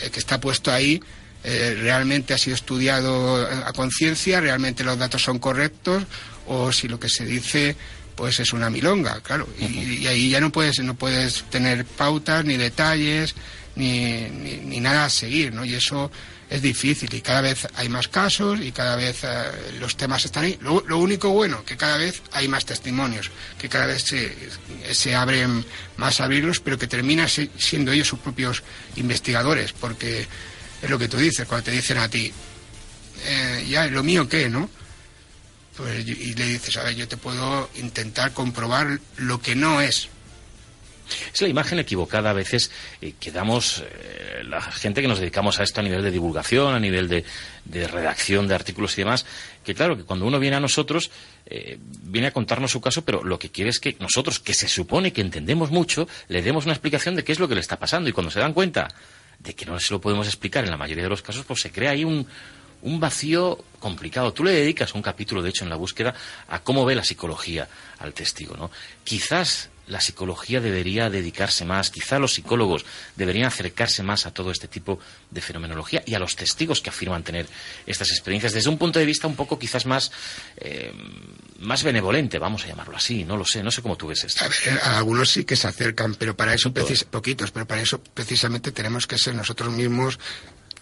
eh, 0.00 0.08
que 0.08 0.20
está 0.20 0.40
puesto 0.40 0.72
ahí 0.72 1.02
eh, 1.44 1.76
realmente 1.78 2.32
ha 2.32 2.38
sido 2.38 2.54
estudiado 2.54 3.46
a 3.46 3.70
conciencia, 3.74 4.40
realmente 4.40 4.84
los 4.84 4.98
datos 4.98 5.22
son 5.22 5.38
correctos 5.38 6.04
o 6.46 6.72
si 6.72 6.88
lo 6.88 6.98
que 6.98 7.10
se 7.10 7.26
dice 7.26 7.76
pues 8.16 8.40
es 8.40 8.54
una 8.54 8.70
milonga, 8.70 9.20
claro. 9.20 9.46
Y, 9.60 10.06
ahí 10.06 10.30
ya 10.30 10.40
no 10.40 10.50
puedes, 10.50 10.78
no 10.78 10.94
puedes 10.94 11.44
tener 11.50 11.84
pautas 11.84 12.46
ni 12.46 12.56
detalles 12.56 13.34
ni, 13.76 14.22
ni, 14.30 14.80
nada 14.80 15.04
a 15.04 15.10
seguir, 15.10 15.52
¿no? 15.52 15.62
Y 15.62 15.74
eso 15.74 16.10
es 16.50 16.62
difícil 16.62 17.12
y 17.12 17.20
cada 17.20 17.42
vez 17.42 17.66
hay 17.74 17.88
más 17.88 18.08
casos 18.08 18.60
y 18.60 18.72
cada 18.72 18.96
vez 18.96 19.20
eh, 19.22 19.28
los 19.80 19.96
temas 19.96 20.24
están 20.24 20.44
ahí. 20.44 20.58
Lo, 20.62 20.98
único 20.98 21.30
bueno, 21.30 21.64
que 21.64 21.76
cada 21.76 21.98
vez 21.98 22.22
hay 22.32 22.48
más 22.48 22.64
testimonios, 22.64 23.30
que 23.58 23.68
cada 23.68 23.86
vez 23.86 24.02
se, 24.02 24.34
se 24.92 25.14
abren 25.14 25.64
más 25.96 26.20
abrirlos, 26.20 26.60
pero 26.60 26.78
que 26.78 26.86
terminan 26.86 27.28
siendo 27.28 27.92
ellos 27.92 28.08
sus 28.08 28.18
propios 28.18 28.62
investigadores, 28.96 29.72
porque 29.72 30.26
es 30.82 30.90
lo 30.90 30.98
que 30.98 31.08
tú 31.08 31.18
dices, 31.18 31.46
cuando 31.46 31.64
te 31.64 31.72
dicen 31.72 31.98
a 31.98 32.08
ti, 32.08 32.32
eh, 33.26 33.66
ya, 33.68 33.86
¿lo 33.86 34.02
mío 34.02 34.28
qué, 34.28 34.48
no? 34.48 34.70
Pues, 35.76 36.06
y 36.06 36.34
le 36.34 36.46
dices, 36.46 36.76
a 36.76 36.82
ver, 36.82 36.96
yo 36.96 37.06
te 37.06 37.16
puedo 37.16 37.70
intentar 37.76 38.32
comprobar 38.32 39.00
lo 39.16 39.40
que 39.40 39.54
no 39.54 39.80
es. 39.80 40.08
Es 41.32 41.40
la 41.40 41.48
imagen 41.48 41.78
equivocada 41.78 42.30
a 42.30 42.32
veces 42.32 42.70
eh, 43.00 43.14
que 43.18 43.30
damos 43.30 43.82
eh, 43.86 44.42
la 44.44 44.60
gente 44.60 45.02
que 45.02 45.08
nos 45.08 45.18
dedicamos 45.18 45.60
a 45.60 45.62
esto 45.62 45.80
a 45.80 45.82
nivel 45.82 46.02
de 46.02 46.10
divulgación, 46.10 46.74
a 46.74 46.80
nivel 46.80 47.08
de, 47.08 47.24
redacción 47.86 48.48
de 48.48 48.54
artículos 48.54 48.94
y 48.94 49.02
demás, 49.02 49.26
que 49.64 49.74
claro, 49.74 49.96
que 49.96 50.04
cuando 50.04 50.26
uno 50.26 50.38
viene 50.38 50.56
a 50.56 50.60
nosotros, 50.60 51.10
eh, 51.46 51.78
viene 51.80 52.28
a 52.28 52.32
contarnos 52.32 52.70
su 52.70 52.80
caso, 52.80 53.04
pero 53.04 53.22
lo 53.22 53.38
que 53.38 53.50
quiere 53.50 53.70
es 53.70 53.78
que 53.78 53.96
nosotros, 54.00 54.38
que 54.38 54.54
se 54.54 54.68
supone 54.68 55.12
que 55.12 55.20
entendemos 55.20 55.70
mucho, 55.70 56.08
le 56.28 56.42
demos 56.42 56.64
una 56.64 56.74
explicación 56.74 57.14
de 57.14 57.24
qué 57.24 57.32
es 57.32 57.38
lo 57.38 57.48
que 57.48 57.54
le 57.54 57.60
está 57.60 57.78
pasando. 57.78 58.08
Y 58.08 58.12
cuando 58.12 58.30
se 58.30 58.40
dan 58.40 58.52
cuenta 58.52 58.88
de 59.38 59.54
que 59.54 59.66
no 59.66 59.78
se 59.78 59.92
lo 59.92 60.00
podemos 60.00 60.26
explicar 60.26 60.64
en 60.64 60.70
la 60.70 60.76
mayoría 60.76 61.04
de 61.04 61.10
los 61.10 61.22
casos, 61.22 61.44
pues 61.44 61.60
se 61.60 61.70
crea 61.70 61.90
ahí 61.90 62.04
un, 62.04 62.26
un 62.82 63.00
vacío 63.00 63.58
complicado. 63.80 64.32
Tú 64.32 64.44
le 64.44 64.52
dedicas 64.52 64.94
un 64.94 65.02
capítulo, 65.02 65.42
de 65.42 65.50
hecho, 65.50 65.64
en 65.64 65.70
la 65.70 65.76
búsqueda 65.76 66.14
a 66.48 66.60
cómo 66.60 66.84
ve 66.84 66.94
la 66.94 67.04
psicología 67.04 67.68
al 67.98 68.14
testigo, 68.14 68.56
¿no? 68.56 68.70
Quizás 69.04 69.70
la 69.88 70.00
psicología 70.00 70.60
debería 70.60 71.10
dedicarse 71.10 71.64
más, 71.64 71.90
quizás 71.90 72.20
los 72.20 72.34
psicólogos 72.34 72.84
deberían 73.16 73.46
acercarse 73.46 74.02
más 74.02 74.26
a 74.26 74.32
todo 74.32 74.50
este 74.50 74.68
tipo 74.68 74.98
de 75.30 75.40
fenomenología 75.40 76.02
y 76.06 76.14
a 76.14 76.18
los 76.18 76.36
testigos 76.36 76.80
que 76.80 76.90
afirman 76.90 77.22
tener 77.22 77.46
estas 77.86 78.10
experiencias 78.10 78.52
desde 78.52 78.68
un 78.68 78.78
punto 78.78 78.98
de 78.98 79.06
vista 79.06 79.26
un 79.26 79.36
poco 79.36 79.58
quizás 79.58 79.86
más, 79.86 80.12
eh, 80.58 80.92
más 81.60 81.82
benevolente, 81.82 82.38
vamos 82.38 82.64
a 82.64 82.68
llamarlo 82.68 82.96
así, 82.96 83.24
no 83.24 83.36
lo 83.36 83.44
sé, 83.44 83.62
no 83.62 83.70
sé 83.70 83.82
cómo 83.82 83.96
tú 83.96 84.08
ves 84.08 84.24
esto. 84.24 84.44
algunos 84.84 85.30
sí 85.30 85.44
que 85.44 85.56
se 85.56 85.68
acercan, 85.68 86.14
pero 86.14 86.36
para 86.36 86.54
eso, 86.54 86.72
poquitos, 87.10 87.50
pero 87.50 87.66
para 87.66 87.82
eso 87.82 88.00
precisamente 88.00 88.72
tenemos 88.72 89.06
que 89.06 89.18
ser 89.18 89.34
nosotros 89.34 89.72
mismos 89.72 90.18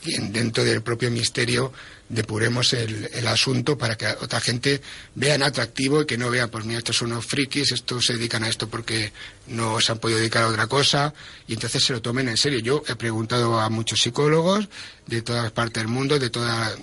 dentro 0.04 0.64
del 0.64 0.82
propio 0.82 1.11
misterio 1.11 1.72
depuremos 2.09 2.72
el, 2.72 3.09
el, 3.12 3.26
asunto 3.26 3.76
para 3.76 3.96
que 3.96 4.06
otra 4.06 4.40
gente 4.40 4.80
vean 5.14 5.42
atractivo 5.42 6.02
y 6.02 6.06
que 6.06 6.16
no 6.16 6.30
vean, 6.30 6.50
pues 6.50 6.64
mira, 6.64 6.78
estos 6.78 6.96
son 6.96 7.12
unos 7.12 7.26
frikis, 7.26 7.72
estos 7.72 8.06
se 8.06 8.14
dedican 8.14 8.44
a 8.44 8.48
esto 8.48 8.68
porque 8.68 9.12
no 9.48 9.80
se 9.80 9.92
han 9.92 9.98
podido 9.98 10.18
dedicar 10.18 10.44
a 10.44 10.48
otra 10.48 10.66
cosa 10.66 11.12
y 11.48 11.54
entonces 11.54 11.85
se 11.85 11.92
lo 11.92 12.02
tomen 12.02 12.28
en 12.28 12.37
serio. 12.37 12.61
Yo 12.61 12.82
he 12.87 12.94
preguntado 12.94 13.61
a 13.61 13.68
muchos 13.70 14.00
psicólogos 14.00 14.68
de 15.06 15.22
todas 15.22 15.50
partes 15.52 15.82
del 15.82 15.88
mundo, 15.88 16.18
de 16.18 16.30
toda 16.30 16.76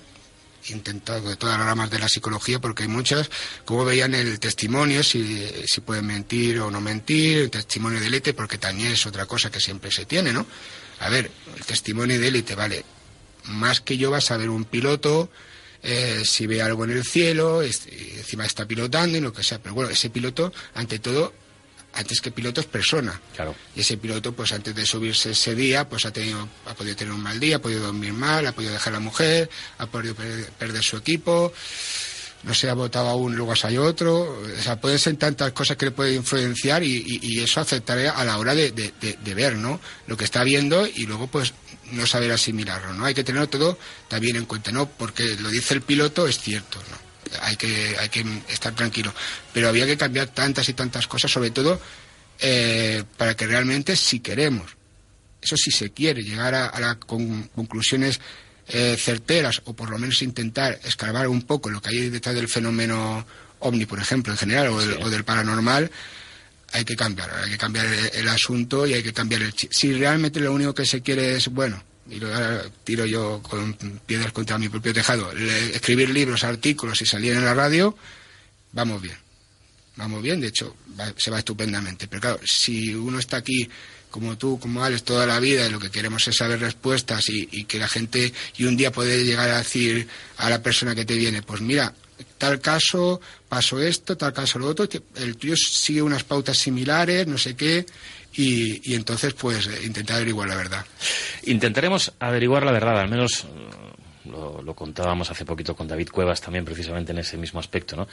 intentado 0.69 1.30
de 1.30 1.36
todas 1.36 1.58
las 1.58 1.67
ramas 1.67 1.89
de 1.89 1.99
la 1.99 2.08
psicología 2.08 2.60
porque 2.60 2.84
hay 2.84 2.89
muchas 2.89 3.30
cómo 3.65 3.84
veían 3.84 4.15
el 4.15 4.39
testimonio 4.39 5.04
si, 5.04 5.52
si 5.65 5.82
pueden 5.82 6.06
mentir 6.06 6.62
o 6.62 6.71
no 6.71 6.80
mentir 6.80 7.39
el 7.39 7.49
testimonio 7.49 7.99
de 7.99 8.08
élite 8.08 8.34
porque 8.34 8.58
también 8.58 8.93
es 8.93 9.06
otra 9.06 9.26
cosa 9.26 9.52
que 9.52 9.60
siempre 9.60 9.91
se 9.91 10.06
tiene 10.06 10.32
no 10.32 10.45
a 10.99 11.10
ver 11.10 11.30
el 11.58 11.65
testimonio 11.65 12.17
de 12.17 12.30
élite 12.30 12.56
vale 12.56 12.86
más 13.45 13.82
que 13.82 13.97
yo 13.97 14.12
vas 14.12 14.32
a 14.32 14.38
ver 14.38 14.49
un 14.49 14.65
piloto, 14.65 15.29
eh, 15.82 16.23
si 16.25 16.47
ve 16.47 16.62
algo 16.62 16.86
en 16.86 16.91
el 16.91 17.03
cielo, 17.03 17.62
encima 17.62 18.45
está 18.45 18.65
pilotando 18.65 19.17
y 19.17 19.21
lo 19.21 19.34
que 19.34 19.43
sea. 19.43 19.60
Pero 19.60 19.75
bueno, 19.75 19.89
ese 19.91 20.10
piloto, 20.10 20.53
ante 20.73 20.99
todo, 20.99 21.34
antes 21.93 22.21
que 22.21 22.32
piloto 22.32 22.62
es 22.62 22.67
persona. 22.67 23.19
Claro. 23.36 23.56
Y 23.75 23.82
ese 23.82 23.97
piloto, 23.97 24.34
pues 24.34 24.51
antes 24.51 24.73
de 24.73 24.86
subirse 24.86 25.32
ese 25.32 25.56
día, 25.56 25.88
pues 25.88 26.06
ha 26.06 26.12
tenido, 26.12 26.47
ha 26.65 26.73
podido 26.73 26.95
tener 26.95 27.13
un 27.13 27.21
mal 27.21 27.39
día, 27.39 27.58
ha 27.58 27.62
podido 27.62 27.82
dormir 27.84 28.13
mal, 28.13 28.47
ha 28.47 28.53
podido 28.53 28.73
dejar 28.73 28.93
a 28.93 28.97
la 28.97 28.99
mujer, 28.99 29.49
ha 29.77 29.86
podido 29.88 30.15
perder, 30.15 30.84
su 30.84 30.97
equipo, 30.97 31.53
no 32.43 32.53
se 32.53 32.69
ha 32.69 32.73
votado 32.73 33.08
a 33.10 33.15
uno, 33.15 33.36
luego 33.36 33.53
hay 33.63 33.77
otro. 33.77 34.43
O 34.43 34.62
sea, 34.62 34.79
pueden 34.79 34.99
ser 34.99 35.15
tantas 35.15 35.51
cosas 35.53 35.77
que 35.77 35.86
le 35.86 35.91
pueden 35.91 36.15
influenciar 36.15 36.84
y, 36.84 37.41
eso 37.41 37.62
afectaría 37.62 38.12
a 38.12 38.23
la 38.25 38.38
hora 38.38 38.53
de, 38.53 38.71
de, 38.71 39.34
ver, 39.34 39.56
¿no? 39.56 39.79
Lo 40.08 40.17
que 40.17 40.25
está 40.25 40.43
viendo 40.43 40.86
y 40.88 41.06
luego, 41.06 41.27
pues, 41.27 41.53
no 41.91 42.06
saber 42.06 42.32
asimilarlo, 42.32 42.93
¿no? 42.93 43.06
Hay 43.06 43.13
que 43.13 43.23
tenerlo 43.23 43.47
todo 43.49 43.77
también 44.08 44.36
en 44.36 44.45
cuenta, 44.45 44.71
¿no? 44.71 44.88
Porque 44.89 45.36
lo 45.39 45.49
dice 45.49 45.73
el 45.73 45.82
piloto, 45.82 46.27
es 46.27 46.39
cierto, 46.39 46.79
¿no? 46.89 47.03
Hay 47.41 47.56
que, 47.56 47.95
hay 47.97 48.10
que 48.10 48.25
estar 48.49 48.75
tranquilo. 48.75 49.13
Pero 49.53 49.69
había 49.69 49.86
que 49.86 49.97
cambiar 49.97 50.27
tantas 50.27 50.67
y 50.69 50.73
tantas 50.73 51.08
cosas, 51.08 51.32
sobre 51.32 51.51
todo 51.51 51.79
eh, 52.39 53.03
para 53.17 53.36
que 53.36 53.47
realmente, 53.47 53.95
si 53.95 54.19
queremos, 54.19 54.75
eso 55.41 55.56
sí 55.58 55.71
se 55.71 55.91
quiere, 55.91 56.23
llegar 56.23 56.53
a, 56.56 56.79
las 56.79 56.95
conclusiones 56.97 58.19
eh, 58.67 58.95
certeras 58.97 59.62
o 59.65 59.73
por 59.73 59.89
lo 59.89 59.97
menos 59.97 60.21
intentar 60.21 60.80
escarbar 60.84 61.28
un 61.28 61.43
poco 61.43 61.69
lo 61.69 61.82
que 61.82 61.89
hay 61.89 62.10
detrás 62.10 62.36
del 62.36 62.47
fenómeno 62.47 63.26
ovni, 63.60 63.86
por 63.86 63.99
ejemplo, 63.99 64.34
en 64.34 64.38
general, 64.38 64.67
o, 64.67 64.76
o 64.76 65.10
del 65.10 65.23
paranormal, 65.23 65.89
hay 66.73 66.86
que 66.86 66.95
cambiar, 66.95 67.30
hay 67.43 67.52
que 67.52 67.58
cambiar 67.58 67.86
el, 67.86 68.28
asunto 68.28 68.86
y 68.88 68.93
hay 68.93 69.04
que 69.04 69.13
cambiar 69.13 69.43
el 69.43 69.54
Si 69.69 69.93
realmente 69.93 70.39
lo 70.39 70.52
único 70.52 70.73
que 70.73 70.86
se 70.86 71.02
quiere 71.02 71.36
es, 71.36 71.47
bueno, 71.49 71.82
y 72.10 72.19
lo 72.19 72.30
tiro 72.84 73.06
yo 73.06 73.41
con 73.43 73.73
piedras 74.06 74.32
contra 74.32 74.58
mi 74.58 74.69
propio 74.69 74.93
tejado, 74.93 75.32
escribir 75.32 76.10
libros, 76.10 76.43
artículos 76.43 77.02
y 77.02 77.06
salir 77.06 77.34
en 77.34 77.45
la 77.45 77.54
radio, 77.54 77.95
vamos 78.71 79.02
bien. 79.02 79.17
Vamos 79.95 80.23
bien, 80.23 80.41
de 80.41 80.47
hecho, 80.47 80.76
se 81.15 81.30
va 81.30 81.38
estupendamente. 81.38 82.08
Pero 82.08 82.21
claro, 82.21 82.39
si 82.43 82.95
uno 82.95 83.19
está 83.19 83.38
aquí 83.38 83.69
como 84.13 84.38
tú, 84.38 84.60
como 84.60 84.84
Alex, 84.84 85.02
toda 85.02 85.26
la 85.26 85.39
vida 85.39 85.65
y 85.65 85.71
lo 85.71 85.80
que 85.80 85.89
queremos 85.89 86.28
es 86.28 86.36
saber 86.38 86.60
respuestas 86.60 87.28
y, 87.30 87.49
y 87.52 87.63
que 87.63 87.80
la 87.80 87.88
gente, 87.88 88.32
y 88.58 88.65
un 88.65 88.78
día 88.78 88.91
puede 88.91 89.26
llegar 89.26 89.49
a 89.49 89.58
decir 89.58 90.08
a 90.38 90.52
la 90.52 90.62
persona 90.62 90.93
que 90.93 91.04
te 91.04 91.15
viene, 91.15 91.41
pues 91.41 91.62
mira, 91.62 91.91
tal 92.38 92.62
caso 92.62 93.19
pasó 93.49 93.82
esto, 93.82 94.15
tal 94.15 94.32
caso 94.32 94.60
lo 94.60 94.67
otro, 94.67 94.88
el 95.15 95.36
tuyo 95.36 95.56
sigue 95.56 96.04
unas 96.04 96.23
pautas 96.23 96.60
similares, 96.60 97.26
no 97.26 97.39
sé 97.39 97.56
qué, 97.56 97.88
y, 98.36 98.93
entonces 98.93 99.34
pues 99.34 99.67
intentar 99.84 100.17
averiguar 100.17 100.47
la 100.47 100.58
verdad. 100.58 100.86
Intentaremos 101.45 102.13
averiguar 102.19 102.67
la 102.67 102.71
verdad, 102.71 102.99
al 102.99 103.10
menos 103.10 103.47
lo, 104.26 104.74
contábamos 104.74 105.30
hace 105.32 105.46
poquito 105.46 105.76
con 105.76 105.88
David 105.88 106.10
Cuevas 106.10 106.42
también 106.42 106.66
precisamente 106.66 107.12
en 107.12 107.20
ese 107.20 107.38
mismo 107.38 107.60
aspecto, 107.60 107.96
¿no? 107.96 108.08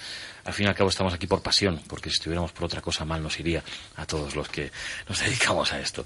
Al 0.45 0.53
fin 0.53 0.67
y 0.67 0.69
al 0.69 0.75
cabo 0.75 0.91
estamos 0.91 1.15
aquí 1.15 1.27
por 1.27 1.43
pasión, 1.43 1.81
porque 1.87 2.11
si 2.11 2.15
estuviéramos 2.15 2.53
por 2.53 2.65
otra 2.65 2.81
cosa 2.81 3.05
mal 3.05 3.23
nos 3.23 3.39
iría 3.41 3.63
a 3.97 4.07
todos 4.07 4.35
los 4.35 4.49
que 4.49 4.71
nos 5.09 5.21
dedicamos 5.25 5.73
a 5.73 5.81
esto. 5.81 6.05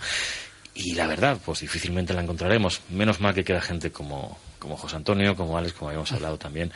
Y 0.74 0.94
la 0.94 1.06
verdad, 1.06 1.38
pues 1.44 1.60
difícilmente 1.60 2.12
la 2.14 2.22
encontraremos. 2.22 2.80
Menos 2.90 3.20
mal 3.20 3.32
que 3.32 3.44
queda 3.44 3.60
gente 3.60 3.92
como, 3.92 4.38
como 4.58 4.76
José 4.76 4.96
Antonio, 4.96 5.36
como 5.36 5.56
Alex, 5.56 5.74
como 5.74 5.90
habíamos 5.90 6.10
hablado 6.10 6.36
también, 6.36 6.72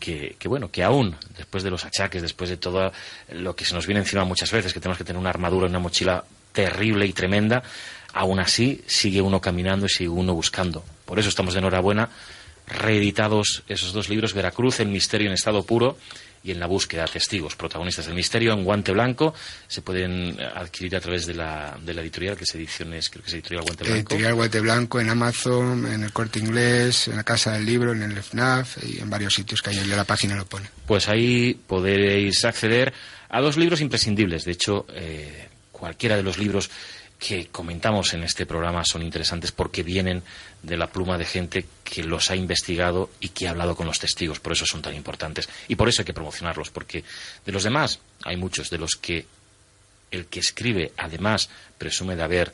que, 0.00 0.36
bueno, 0.46 0.70
que 0.70 0.82
aún, 0.82 1.16
después 1.36 1.62
de 1.62 1.70
los 1.70 1.84
achaques, 1.84 2.22
después 2.22 2.50
de 2.50 2.56
todo 2.56 2.92
lo 3.30 3.54
que 3.54 3.64
se 3.64 3.74
nos 3.74 3.86
viene 3.86 4.00
encima 4.00 4.24
muchas 4.24 4.50
veces, 4.50 4.72
que 4.72 4.80
tenemos 4.80 4.98
que 4.98 5.04
tener 5.04 5.20
una 5.20 5.30
armadura, 5.30 5.66
una 5.66 5.78
mochila 5.78 6.24
terrible 6.52 7.06
y 7.06 7.12
tremenda, 7.12 7.62
aún 8.12 8.40
así 8.40 8.82
sigue 8.86 9.20
uno 9.20 9.40
caminando 9.40 9.86
y 9.86 9.88
sigue 9.88 10.08
uno 10.08 10.34
buscando. 10.34 10.82
Por 11.04 11.18
eso 11.18 11.28
estamos 11.28 11.54
de 11.54 11.60
enhorabuena, 11.60 12.08
reeditados 12.70 13.62
esos 13.68 13.92
dos 13.92 14.08
libros, 14.08 14.34
Veracruz, 14.34 14.80
El 14.80 14.88
misterio 14.88 15.28
en 15.28 15.34
estado 15.34 15.64
puro, 15.64 15.96
y 16.42 16.52
en 16.52 16.60
la 16.60 16.66
búsqueda 16.66 17.04
de 17.04 17.12
testigos, 17.12 17.54
protagonistas 17.54 18.06
del 18.06 18.14
misterio, 18.14 18.52
en 18.52 18.64
guante 18.64 18.92
blanco. 18.92 19.34
Se 19.68 19.82
pueden 19.82 20.40
adquirir 20.40 20.96
a 20.96 21.00
través 21.00 21.26
de 21.26 21.34
la, 21.34 21.76
de 21.84 21.92
la 21.92 22.00
editorial, 22.00 22.36
que 22.36 22.44
es 22.44 22.54
Ediciones, 22.54 23.10
creo 23.10 23.22
que 23.22 23.28
es 23.28 23.34
Editorial 23.34 23.64
Guante 23.64 23.84
Blanco. 23.84 23.98
Editorial 23.98 24.34
Guante 24.34 24.60
Blanco 24.60 25.00
en 25.00 25.10
Amazon, 25.10 25.92
en 25.92 26.02
el 26.02 26.12
Corte 26.12 26.38
Inglés, 26.38 27.08
en 27.08 27.16
la 27.16 27.24
Casa 27.24 27.52
del 27.52 27.66
Libro, 27.66 27.92
en 27.92 28.02
el 28.02 28.22
FNAF 28.22 28.82
y 28.84 29.00
en 29.00 29.10
varios 29.10 29.34
sitios 29.34 29.60
que 29.60 29.70
hay 29.70 29.78
en 29.78 29.90
la 29.90 30.04
página 30.04 30.34
lo 30.34 30.46
pone. 30.46 30.68
Pues 30.86 31.08
ahí 31.08 31.60
podréis 31.66 32.44
acceder 32.44 32.92
a 33.28 33.40
dos 33.40 33.56
libros 33.56 33.80
imprescindibles. 33.80 34.44
De 34.44 34.52
hecho, 34.52 34.86
eh, 34.94 35.48
cualquiera 35.72 36.16
de 36.16 36.22
los 36.22 36.38
libros 36.38 36.70
que 37.20 37.48
comentamos 37.48 38.14
en 38.14 38.24
este 38.24 38.46
programa 38.46 38.82
son 38.82 39.02
interesantes 39.02 39.52
porque 39.52 39.82
vienen 39.82 40.22
de 40.62 40.78
la 40.78 40.86
pluma 40.86 41.18
de 41.18 41.26
gente 41.26 41.66
que 41.84 42.02
los 42.02 42.30
ha 42.30 42.34
investigado 42.34 43.10
y 43.20 43.28
que 43.28 43.46
ha 43.46 43.50
hablado 43.50 43.76
con 43.76 43.86
los 43.86 43.98
testigos. 43.98 44.40
Por 44.40 44.54
eso 44.54 44.64
son 44.64 44.80
tan 44.80 44.94
importantes. 44.94 45.46
Y 45.68 45.76
por 45.76 45.88
eso 45.88 46.00
hay 46.00 46.06
que 46.06 46.14
promocionarlos, 46.14 46.70
porque 46.70 47.04
de 47.44 47.52
los 47.52 47.62
demás 47.62 48.00
hay 48.24 48.38
muchos 48.38 48.70
de 48.70 48.78
los 48.78 48.92
que 48.92 49.26
el 50.10 50.26
que 50.26 50.40
escribe, 50.40 50.92
además, 50.96 51.50
presume 51.76 52.16
de 52.16 52.22
haber 52.22 52.52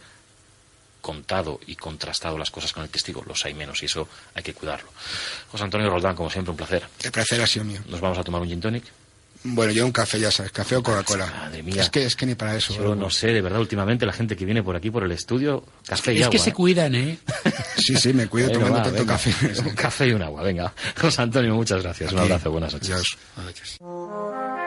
contado 1.00 1.61
y 1.68 1.76
contrastado 1.76 2.37
las 2.37 2.50
cosas 2.50 2.72
con 2.72 2.83
el 2.83 2.90
testigo, 2.90 3.22
los 3.24 3.44
hay 3.44 3.55
menos 3.55 3.81
y 3.85 3.87
eso 3.87 4.09
hay 4.35 4.42
que 4.42 4.52
cuidarlo. 4.52 4.90
José 5.52 5.62
Antonio 5.62 5.88
Roldán, 5.88 6.16
como 6.16 6.29
siempre, 6.29 6.50
un 6.50 6.57
placer. 6.57 6.87
El 7.05 7.12
placer 7.12 7.40
ha 7.40 7.46
sido 7.46 7.64
mío. 7.64 7.81
Nos 7.87 8.00
vamos 8.00 8.18
a 8.18 8.24
tomar 8.24 8.42
un 8.42 8.48
gin 8.48 8.61
tonic. 8.61 8.85
Bueno, 9.54 9.72
yo 9.72 9.85
un 9.87 9.92
café, 9.92 10.18
ya 10.18 10.30
sabes, 10.30 10.52
café 10.52 10.76
o 10.76 10.82
Coca-Cola. 10.82 11.26
Madre 11.26 11.62
mía. 11.62 11.82
Es 11.82 11.90
que, 11.90 12.04
es 12.04 12.16
que 12.16 12.26
ni 12.26 12.35
para 12.35 12.56
eso. 12.56 12.74
Yo 12.74 12.94
no 12.94 13.11
sé, 13.11 13.28
de 13.28 13.40
verdad, 13.40 13.61
últimamente 13.61 14.04
la 14.06 14.12
gente 14.12 14.37
que 14.37 14.44
viene 14.44 14.62
por 14.62 14.76
aquí, 14.76 14.90
por 14.90 15.04
el 15.04 15.12
estudio, 15.12 15.64
café 15.87 16.12
y 16.14 16.16
Es 16.18 16.22
agua. 16.24 16.32
que 16.32 16.38
se 16.38 16.50
¿eh? 16.50 16.52
cuidan, 16.52 16.94
¿eh? 16.94 17.18
Sí, 17.76 17.96
sí, 17.96 18.12
me 18.12 18.26
cuido 18.26 18.50
tomando 18.50 18.78
va, 18.78 18.82
tanto 18.82 18.98
venga. 19.00 19.12
café. 19.14 19.32
Un 19.68 19.74
café 19.74 20.09
y 20.09 20.12
un 20.12 20.22
agua, 20.22 20.42
venga. 20.42 20.72
José 21.00 21.22
Antonio, 21.22 21.54
muchas 21.54 21.82
gracias. 21.82 22.12
Un 22.12 22.18
abrazo, 22.18 22.50
buenas 22.50 22.72
noches. 22.72 22.90
Adiós. 22.90 23.18
Adiós. 23.37 24.65